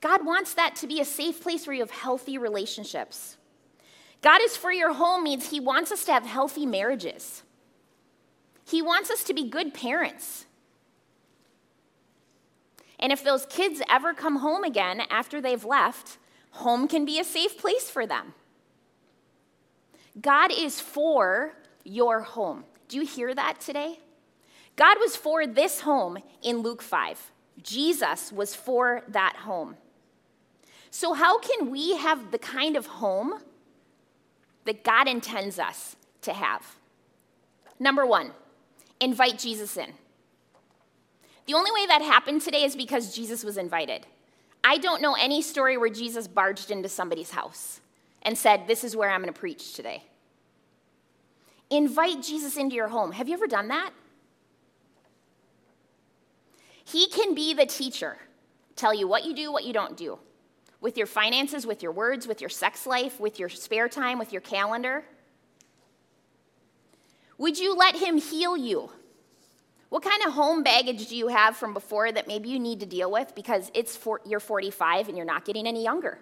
God 0.00 0.24
wants 0.24 0.54
that 0.54 0.76
to 0.76 0.86
be 0.86 1.00
a 1.00 1.04
safe 1.04 1.42
place 1.42 1.66
where 1.66 1.74
you 1.74 1.82
have 1.82 1.90
healthy 1.90 2.38
relationships. 2.38 3.36
God 4.22 4.40
is 4.42 4.56
for 4.56 4.70
your 4.70 4.92
home 4.94 5.24
means 5.24 5.50
He 5.50 5.58
wants 5.58 5.90
us 5.90 6.04
to 6.04 6.12
have 6.12 6.24
healthy 6.24 6.66
marriages. 6.66 7.42
He 8.64 8.80
wants 8.80 9.10
us 9.10 9.24
to 9.24 9.34
be 9.34 9.48
good 9.48 9.74
parents. 9.74 10.46
And 13.00 13.10
if 13.10 13.24
those 13.24 13.44
kids 13.46 13.82
ever 13.90 14.14
come 14.14 14.36
home 14.36 14.62
again 14.62 15.02
after 15.10 15.40
they've 15.40 15.64
left, 15.64 16.18
home 16.50 16.86
can 16.86 17.04
be 17.04 17.18
a 17.18 17.24
safe 17.24 17.58
place 17.58 17.90
for 17.90 18.06
them. 18.06 18.34
God 20.20 20.52
is 20.56 20.80
for 20.80 21.54
your 21.82 22.20
home. 22.20 22.64
Do 22.86 22.98
you 22.98 23.04
hear 23.04 23.34
that 23.34 23.60
today? 23.60 23.98
God 24.78 24.98
was 25.00 25.16
for 25.16 25.44
this 25.44 25.80
home 25.80 26.18
in 26.40 26.58
Luke 26.58 26.82
5. 26.82 27.32
Jesus 27.64 28.30
was 28.30 28.54
for 28.54 29.02
that 29.08 29.34
home. 29.38 29.74
So, 30.90 31.14
how 31.14 31.40
can 31.40 31.70
we 31.70 31.96
have 31.96 32.30
the 32.30 32.38
kind 32.38 32.76
of 32.76 32.86
home 32.86 33.40
that 34.66 34.84
God 34.84 35.08
intends 35.08 35.58
us 35.58 35.96
to 36.22 36.32
have? 36.32 36.76
Number 37.80 38.06
one, 38.06 38.30
invite 39.00 39.40
Jesus 39.40 39.76
in. 39.76 39.92
The 41.46 41.54
only 41.54 41.72
way 41.72 41.86
that 41.86 42.00
happened 42.00 42.42
today 42.42 42.62
is 42.62 42.76
because 42.76 43.16
Jesus 43.16 43.42
was 43.42 43.56
invited. 43.56 44.06
I 44.62 44.78
don't 44.78 45.02
know 45.02 45.14
any 45.14 45.42
story 45.42 45.76
where 45.76 45.90
Jesus 45.90 46.28
barged 46.28 46.70
into 46.70 46.88
somebody's 46.88 47.32
house 47.32 47.80
and 48.22 48.38
said, 48.38 48.68
This 48.68 48.84
is 48.84 48.94
where 48.94 49.10
I'm 49.10 49.22
going 49.22 49.34
to 49.34 49.38
preach 49.38 49.74
today. 49.74 50.04
Invite 51.68 52.22
Jesus 52.22 52.56
into 52.56 52.76
your 52.76 52.88
home. 52.88 53.10
Have 53.10 53.26
you 53.26 53.34
ever 53.34 53.48
done 53.48 53.66
that? 53.68 53.90
He 56.90 57.06
can 57.08 57.34
be 57.34 57.52
the 57.52 57.66
teacher, 57.66 58.16
tell 58.74 58.94
you 58.94 59.06
what 59.06 59.24
you 59.24 59.34
do, 59.34 59.52
what 59.52 59.64
you 59.64 59.72
don't 59.74 59.96
do 59.96 60.18
with 60.80 60.96
your 60.96 61.06
finances, 61.06 61.66
with 61.66 61.82
your 61.82 61.92
words, 61.92 62.26
with 62.26 62.40
your 62.40 62.48
sex 62.48 62.86
life, 62.86 63.18
with 63.18 63.38
your 63.38 63.48
spare 63.48 63.88
time, 63.88 64.18
with 64.18 64.32
your 64.32 64.40
calendar? 64.40 65.04
Would 67.36 67.58
you 67.58 67.74
let 67.74 67.96
Him 67.96 68.16
heal 68.16 68.56
you? 68.56 68.90
What 69.88 70.02
kind 70.02 70.22
of 70.24 70.32
home 70.32 70.62
baggage 70.62 71.08
do 71.08 71.16
you 71.16 71.28
have 71.28 71.56
from 71.56 71.74
before 71.74 72.12
that 72.12 72.28
maybe 72.28 72.48
you 72.48 72.58
need 72.58 72.80
to 72.80 72.86
deal 72.86 73.10
with 73.10 73.34
because 73.34 73.70
it's 73.74 73.96
for, 73.96 74.20
you're 74.24 74.40
45 74.40 75.08
and 75.08 75.16
you're 75.16 75.26
not 75.26 75.44
getting 75.44 75.66
any 75.66 75.82
younger? 75.82 76.18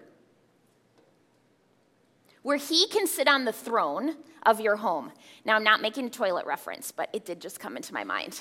Where 2.43 2.57
He 2.57 2.89
can 2.89 3.07
sit 3.07 3.29
on 3.29 3.45
the 3.45 3.53
throne 3.53 4.17
of 4.45 4.61
your 4.61 4.77
home. 4.77 5.13
Now, 5.45 5.57
I'm 5.57 5.65
not 5.65 5.81
making 5.83 6.07
a 6.07 6.11
toilet 6.11 6.47
reference, 6.47 6.93
but 6.93 7.09
it 7.13 7.25
did 7.25 7.41
just 7.41 7.61
come 7.61 7.77
into 7.77 7.93
my 7.93 8.05
mind. 8.05 8.41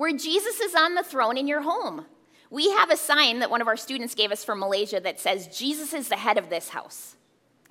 Where 0.00 0.16
Jesus 0.16 0.60
is 0.60 0.74
on 0.74 0.94
the 0.94 1.02
throne 1.02 1.36
in 1.36 1.46
your 1.46 1.60
home. 1.60 2.06
We 2.48 2.70
have 2.70 2.90
a 2.90 2.96
sign 2.96 3.40
that 3.40 3.50
one 3.50 3.60
of 3.60 3.68
our 3.68 3.76
students 3.76 4.14
gave 4.14 4.32
us 4.32 4.42
from 4.42 4.58
Malaysia 4.58 4.98
that 4.98 5.20
says, 5.20 5.46
Jesus 5.48 5.92
is 5.92 6.08
the 6.08 6.16
head 6.16 6.38
of 6.38 6.48
this 6.48 6.70
house. 6.70 7.16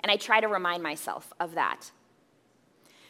And 0.00 0.12
I 0.12 0.16
try 0.16 0.40
to 0.40 0.46
remind 0.46 0.80
myself 0.80 1.32
of 1.40 1.56
that. 1.56 1.90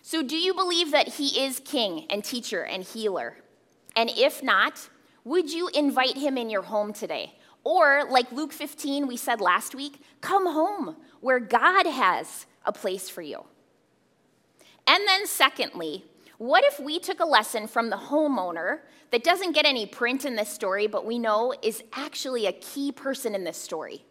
So, 0.00 0.22
do 0.22 0.38
you 0.38 0.54
believe 0.54 0.90
that 0.92 1.06
he 1.06 1.44
is 1.44 1.60
king 1.62 2.06
and 2.08 2.24
teacher 2.24 2.64
and 2.64 2.82
healer? 2.82 3.36
And 3.94 4.08
if 4.16 4.42
not, 4.42 4.88
would 5.24 5.52
you 5.52 5.68
invite 5.74 6.16
him 6.16 6.38
in 6.38 6.48
your 6.48 6.62
home 6.62 6.94
today? 6.94 7.34
Or, 7.62 8.06
like 8.08 8.32
Luke 8.32 8.54
15, 8.54 9.06
we 9.06 9.18
said 9.18 9.42
last 9.42 9.74
week, 9.74 10.00
come 10.22 10.50
home 10.50 10.96
where 11.20 11.40
God 11.40 11.84
has 11.84 12.46
a 12.64 12.72
place 12.72 13.10
for 13.10 13.20
you. 13.20 13.44
And 14.86 15.06
then, 15.06 15.26
secondly, 15.26 16.06
what 16.40 16.64
if 16.64 16.80
we 16.80 16.98
took 16.98 17.20
a 17.20 17.24
lesson 17.26 17.66
from 17.66 17.90
the 17.90 17.96
homeowner 17.96 18.78
that 19.10 19.22
doesn't 19.22 19.52
get 19.52 19.66
any 19.66 19.84
print 19.84 20.24
in 20.24 20.36
this 20.36 20.48
story, 20.48 20.86
but 20.86 21.04
we 21.04 21.18
know 21.18 21.52
is 21.62 21.82
actually 21.92 22.46
a 22.46 22.52
key 22.52 22.90
person 22.92 23.34
in 23.34 23.44
this 23.44 23.58
story? 23.58 24.02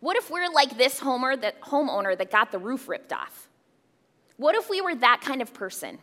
What 0.00 0.18
if 0.18 0.30
we're 0.30 0.50
like 0.50 0.76
this 0.76 1.00
homer 1.00 1.38
homeowner 1.38 2.18
that 2.18 2.30
got 2.30 2.52
the 2.52 2.58
roof 2.58 2.90
ripped 2.90 3.10
off? 3.14 3.48
What 4.36 4.54
if 4.54 4.68
we 4.68 4.82
were 4.82 4.94
that 4.96 5.22
kind 5.22 5.40
of 5.40 5.54
person? 5.54 5.98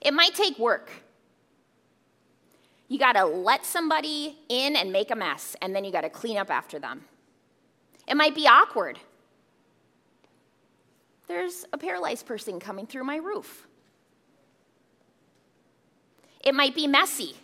It 0.00 0.14
might 0.14 0.36
take 0.36 0.56
work. 0.60 0.92
You 2.86 3.00
got 3.00 3.14
to 3.14 3.24
let 3.24 3.66
somebody 3.66 4.38
in 4.48 4.76
and 4.76 4.92
make 4.92 5.10
a 5.10 5.16
mess, 5.16 5.56
and 5.60 5.74
then 5.74 5.84
you 5.84 5.90
got 5.90 6.02
to 6.02 6.08
clean 6.08 6.36
up 6.36 6.52
after 6.52 6.78
them. 6.78 7.02
It 8.06 8.16
might 8.16 8.36
be 8.36 8.46
awkward. 8.46 9.00
There's 11.26 11.64
a 11.72 11.78
paralyzed 11.78 12.26
person 12.26 12.60
coming 12.60 12.86
through 12.86 13.02
my 13.02 13.16
roof. 13.16 13.66
It 16.40 16.54
might 16.54 16.74
be 16.74 16.86
messy. 16.86 17.34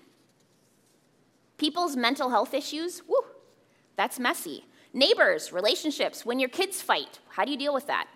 People's 1.58 1.96
mental 1.96 2.30
health 2.30 2.54
issues, 2.54 3.02
whoo, 3.06 3.24
that's 3.96 4.18
messy. 4.18 4.64
Neighbors, 4.92 5.52
relationships, 5.52 6.24
when 6.24 6.38
your 6.38 6.48
kids 6.48 6.80
fight, 6.80 7.18
how 7.28 7.44
do 7.44 7.50
you 7.50 7.58
deal 7.58 7.74
with 7.74 7.86
that? 7.86 8.08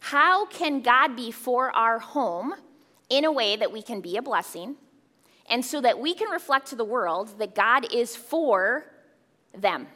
How 0.00 0.44
can 0.46 0.82
God 0.82 1.16
be 1.16 1.30
for 1.30 1.74
our 1.74 1.98
home 1.98 2.54
in 3.08 3.24
a 3.24 3.32
way 3.32 3.56
that 3.56 3.72
we 3.72 3.80
can 3.80 4.02
be 4.02 4.18
a 4.18 4.22
blessing 4.22 4.76
and 5.48 5.64
so 5.64 5.80
that 5.80 5.98
we 5.98 6.14
can 6.14 6.28
reflect 6.28 6.66
to 6.68 6.76
the 6.76 6.84
world 6.84 7.38
that 7.38 7.54
God 7.54 7.90
is 7.92 8.14
for 8.14 8.84
them? 9.56 9.86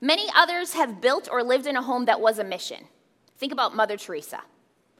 Many 0.00 0.28
others 0.36 0.74
have 0.74 1.00
built 1.00 1.28
or 1.30 1.42
lived 1.42 1.66
in 1.66 1.76
a 1.76 1.82
home 1.82 2.04
that 2.04 2.20
was 2.20 2.38
a 2.38 2.44
mission. 2.44 2.84
Think 3.36 3.52
about 3.52 3.74
Mother 3.74 3.96
Teresa. 3.96 4.42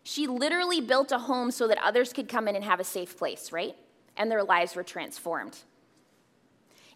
She 0.09 0.29
literally 0.29 0.81
built 0.81 1.11
a 1.11 1.19
home 1.19 1.51
so 1.51 1.67
that 1.67 1.79
others 1.83 2.13
could 2.13 2.29
come 2.29 2.47
in 2.47 2.55
and 2.55 2.65
have 2.65 2.79
a 2.79 2.85
safe 2.85 3.19
place, 3.19 3.51
right? 3.51 3.75
And 4.17 4.31
their 4.31 4.45
lives 4.45 4.77
were 4.77 4.85
transformed. 4.85 5.59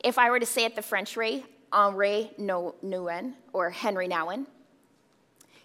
If 0.04 0.16
I 0.16 0.30
were 0.30 0.38
to 0.38 0.46
say 0.46 0.64
it 0.64 0.76
the 0.76 0.82
French 0.82 1.16
way, 1.16 1.42
Henri 1.72 2.30
Nouwen, 2.38 3.32
or 3.52 3.70
Henry 3.70 4.06
Nouwen, 4.06 4.46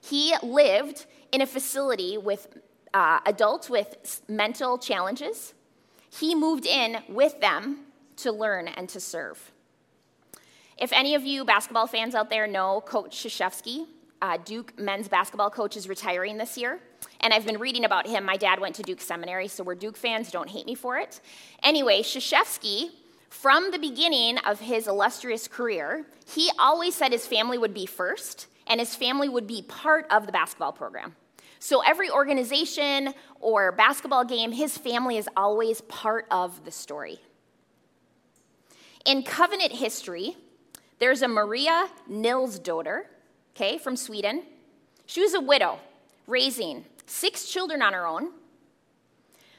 he 0.01 0.34
lived 0.41 1.05
in 1.31 1.41
a 1.41 1.45
facility 1.45 2.17
with 2.17 2.47
uh, 2.95 3.19
adults 3.27 3.69
with 3.69 4.23
mental 4.27 4.79
challenges. 4.79 5.53
He 6.10 6.34
moved 6.34 6.65
in 6.65 6.97
with 7.08 7.39
them 7.41 7.81
to 8.17 8.31
learn 8.31 8.69
and 8.69 8.89
to 8.89 8.99
serve. 8.99 9.51
If 10.79 10.91
any 10.91 11.13
of 11.13 11.23
you 11.23 11.45
basketball 11.45 11.86
fans 11.86 12.15
out 12.15 12.31
there 12.31 12.47
know 12.47 12.81
Coach 12.81 13.17
Krzyzewski, 13.17 13.86
uh, 14.19 14.39
Duke 14.43 14.79
men's 14.79 15.08
basketball 15.08 15.51
coach, 15.51 15.77
is 15.77 15.88
retiring 15.88 16.38
this 16.38 16.58
year 16.58 16.79
and 17.21 17.34
I've 17.34 17.45
been 17.45 17.60
reading 17.60 17.86
about 17.86 18.08
him. 18.08 18.23
My 18.23 18.38
dad 18.38 18.60
went 18.60 18.75
to 18.75 18.84
Duke 18.84 19.01
Seminary, 19.01 19.47
so 19.47 19.63
we're 19.63 19.75
Duke 19.75 19.97
fans. 19.97 20.32
Don't 20.32 20.49
hate 20.49 20.65
me 20.65 20.75
for 20.75 20.97
it. 20.97 21.21
Anyway, 21.63 22.01
Krzyzewski, 22.01 22.89
from 23.30 23.71
the 23.71 23.80
beginning 23.80 24.38
of 24.39 24.60
his 24.60 24.88
illustrious 24.88 25.47
career, 25.47 26.06
he 26.25 26.49
always 26.58 26.95
said 26.95 27.12
his 27.12 27.28
family 27.28 27.58
would 27.58 27.73
be 27.73 27.86
first, 27.86 28.47
and 28.67 28.80
his 28.80 28.95
family 28.95 29.30
would 29.30 29.47
be 29.47 29.62
part 29.62 30.08
of 30.10 30.25
the 30.25 30.32
basketball 30.32 30.71
program. 30.71 31.15
So 31.60 31.82
every 31.82 32.10
organization 32.10 33.13
or 33.39 33.71
basketball 33.71 34.23
game, 34.23 34.51
his 34.51 34.78
family 34.78 35.17
is 35.17 35.28
always 35.36 35.82
part 35.82 36.28
of 36.32 36.63
the 36.63 36.71
story. 36.71 37.19
In 39.06 39.23
covenant 39.23 39.71
history, 39.71 40.38
there's 40.99 41.21
a 41.21 41.28
Maria 41.28 41.88
Nilsdotter, 42.10 43.04
okay, 43.56 43.78
from 43.78 43.95
Sweden. 43.95 44.43
She 45.06 45.21
was 45.21 45.34
a 45.34 45.41
widow, 45.41 45.80
raising 46.25 46.86
six 47.06 47.46
children 47.48 47.82
on 47.82 47.94
her 47.94 48.06
own 48.06 48.32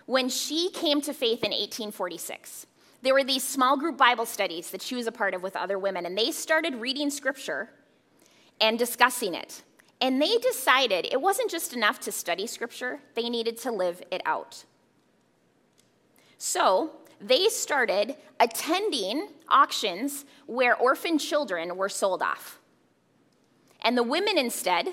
when 0.07 0.29
she 0.29 0.71
came 0.71 1.01
to 1.03 1.13
faith 1.13 1.43
in 1.45 1.51
1846. 1.51 2.67
There 3.03 3.15
were 3.15 3.25
these 3.25 3.43
small 3.43 3.77
group 3.77 3.97
Bible 3.97 4.27
studies 4.27 4.71
that 4.71 4.83
she 4.83 4.95
was 4.95 5.07
a 5.07 5.13
part 5.13 5.35
of 5.35 5.43
with 5.43 5.57
other 5.57 5.79
women, 5.79 6.07
and 6.07 6.17
they 6.17 6.31
started 6.31 6.77
reading 6.77 7.11
scripture 7.11 7.71
and 8.61 8.79
discussing 8.79 9.35
it. 9.35 9.63
And 10.01 10.21
they 10.21 10.37
decided 10.39 11.07
it 11.11 11.21
wasn't 11.21 11.51
just 11.51 11.73
enough 11.73 12.01
to 12.01 12.13
study 12.13 12.47
scripture, 12.47 13.01
they 13.15 13.29
needed 13.29 13.59
to 13.59 13.73
live 13.73 14.03
it 14.11 14.23
out. 14.25 14.65
So 16.39 16.91
they 17.21 17.49
started 17.49 18.17
attending 18.39 19.29
auctions 19.49 20.25
where 20.47 20.77
orphan 20.77 21.19
children 21.19 21.77
were 21.77 21.89
sold 21.89 22.23
off. 22.23 22.59
And 23.83 23.97
the 23.97 24.03
women 24.03 24.37
instead 24.37 24.89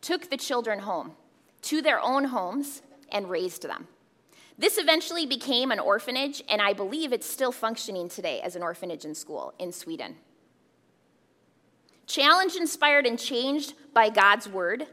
took 0.00 0.30
the 0.30 0.36
children 0.36 0.80
home 0.80 1.12
to 1.62 1.82
their 1.82 2.00
own 2.00 2.24
homes 2.24 2.82
and 3.12 3.28
raised 3.28 3.62
them. 3.62 3.88
This 4.58 4.76
eventually 4.76 5.24
became 5.24 5.70
an 5.70 5.80
orphanage, 5.80 6.42
and 6.48 6.60
I 6.60 6.74
believe 6.74 7.12
it's 7.12 7.26
still 7.26 7.52
functioning 7.52 8.08
today 8.08 8.40
as 8.42 8.56
an 8.56 8.62
orphanage 8.62 9.04
and 9.04 9.16
school 9.16 9.54
in 9.58 9.72
Sweden. 9.72 10.16
Challenged, 12.06 12.56
inspired, 12.56 13.06
and 13.06 13.18
changed 13.18 13.74
by 13.94 14.10
God's 14.10 14.48
word, 14.48 14.86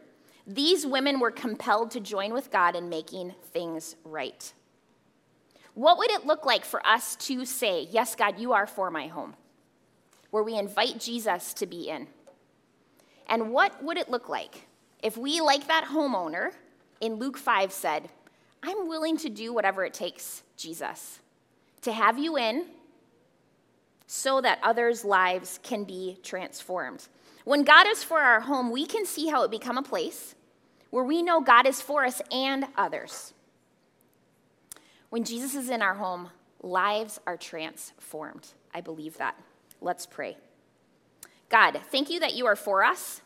these 0.45 0.85
women 0.85 1.19
were 1.19 1.31
compelled 1.31 1.91
to 1.91 1.99
join 1.99 2.33
with 2.33 2.49
God 2.49 2.75
in 2.75 2.87
making 2.87 3.33
things 3.51 3.97
right. 4.05 4.53
What 5.73 5.97
would 5.97 6.11
it 6.11 6.25
look 6.25 6.45
like 6.45 6.63
for 6.63 6.85
us 6.87 7.17
to 7.27 7.43
say, 7.43 7.87
Yes, 7.91 8.15
God, 8.15 8.39
you 8.39 8.53
are 8.53 8.65
for 8.65 8.89
my 8.89 9.07
home, 9.07 9.35
where 10.31 10.43
we 10.43 10.57
invite 10.57 10.99
Jesus 10.99 11.53
to 11.55 11.65
be 11.65 11.89
in? 11.89 12.07
And 13.27 13.51
what 13.51 13.83
would 13.83 13.97
it 13.97 14.09
look 14.09 14.29
like 14.29 14.67
if 15.01 15.17
we, 15.17 15.41
like 15.41 15.67
that 15.67 15.85
homeowner 15.91 16.51
in 17.01 17.15
Luke 17.15 17.37
5, 17.37 17.71
said, 17.71 18.09
I'm 18.63 18.87
willing 18.87 19.17
to 19.17 19.29
do 19.29 19.53
whatever 19.53 19.85
it 19.85 19.93
takes, 19.93 20.43
Jesus, 20.57 21.19
to 21.81 21.91
have 21.91 22.17
you 22.17 22.37
in 22.37 22.65
so 24.07 24.41
that 24.41 24.59
others' 24.63 25.05
lives 25.05 25.59
can 25.63 25.83
be 25.83 26.17
transformed. 26.23 27.07
When 27.43 27.63
God 27.63 27.87
is 27.87 28.03
for 28.03 28.19
our 28.19 28.41
home, 28.41 28.71
we 28.71 28.85
can 28.85 29.05
see 29.05 29.27
how 29.27 29.43
it 29.43 29.51
become 29.51 29.77
a 29.77 29.83
place 29.83 30.35
where 30.89 31.03
we 31.03 31.21
know 31.21 31.41
God 31.41 31.67
is 31.67 31.81
for 31.81 32.05
us 32.05 32.21
and 32.31 32.65
others. 32.75 33.33
When 35.09 35.23
Jesus 35.23 35.55
is 35.55 35.69
in 35.69 35.81
our 35.81 35.95
home, 35.95 36.29
lives 36.61 37.19
are 37.27 37.37
transformed. 37.37 38.47
I 38.73 38.81
believe 38.81 39.17
that. 39.17 39.39
Let's 39.79 40.05
pray. 40.05 40.37
God, 41.49 41.79
thank 41.91 42.09
you 42.09 42.19
that 42.19 42.35
you 42.35 42.45
are 42.45 42.55
for 42.55 42.83
us. 42.83 43.21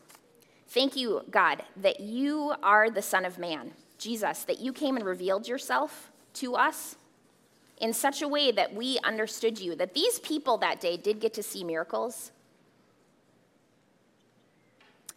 Thank 0.71 0.95
you, 0.95 1.23
God, 1.29 1.63
that 1.77 1.99
you 1.99 2.53
are 2.63 2.89
the 2.89 3.01
Son 3.01 3.25
of 3.25 3.37
Man, 3.37 3.71
Jesus, 3.97 4.43
that 4.43 4.59
you 4.59 4.71
came 4.71 4.95
and 4.95 5.05
revealed 5.05 5.47
yourself 5.47 6.11
to 6.35 6.55
us 6.55 6.95
in 7.77 7.93
such 7.93 8.21
a 8.21 8.27
way 8.27 8.51
that 8.51 8.73
we 8.73 8.97
understood 9.03 9.59
you, 9.59 9.75
that 9.75 9.93
these 9.93 10.19
people 10.19 10.57
that 10.59 10.79
day 10.79 10.95
did 10.95 11.19
get 11.19 11.33
to 11.33 11.43
see 11.43 11.63
miracles. 11.63 12.31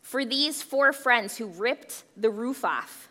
For 0.02 0.24
these 0.24 0.60
four 0.60 0.92
friends 0.92 1.36
who 1.36 1.46
ripped 1.46 2.02
the 2.16 2.30
roof 2.30 2.64
off 2.64 3.08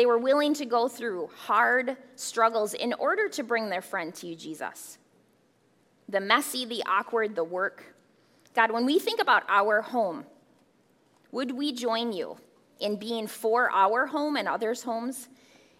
they 0.00 0.06
were 0.06 0.16
willing 0.16 0.54
to 0.54 0.64
go 0.64 0.88
through 0.88 1.28
hard 1.44 1.94
struggles 2.16 2.72
in 2.72 2.94
order 2.94 3.28
to 3.28 3.42
bring 3.42 3.68
their 3.68 3.82
friend 3.82 4.14
to 4.14 4.26
you, 4.26 4.34
Jesus. 4.34 4.96
The 6.08 6.20
messy, 6.20 6.64
the 6.64 6.82
awkward, 6.86 7.34
the 7.34 7.44
work. 7.44 7.84
God, 8.54 8.72
when 8.72 8.84
we 8.84 8.98
think 8.98 9.20
about 9.20 9.44
our 9.48 9.80
home, 9.80 10.24
would 11.32 11.52
we 11.52 11.72
join 11.72 12.12
you 12.12 12.36
in 12.80 12.96
being 12.96 13.26
for 13.26 13.70
our 13.70 14.06
home 14.06 14.36
and 14.36 14.48
others' 14.48 14.82
homes? 14.82 15.28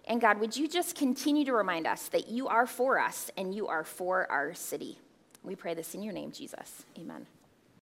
And 0.05 0.21
God, 0.21 0.39
would 0.39 0.55
you 0.55 0.67
just 0.67 0.95
continue 0.95 1.45
to 1.45 1.53
remind 1.53 1.85
us 1.85 2.07
that 2.09 2.29
you 2.29 2.47
are 2.47 2.65
for 2.65 2.99
us 2.99 3.29
and 3.37 3.53
you 3.53 3.67
are 3.67 3.83
for 3.83 4.31
our 4.31 4.53
city? 4.53 4.97
We 5.43 5.55
pray 5.55 5.73
this 5.73 5.93
in 5.95 6.03
your 6.03 6.13
name, 6.13 6.31
Jesus. 6.31 6.85
Amen. 6.97 7.25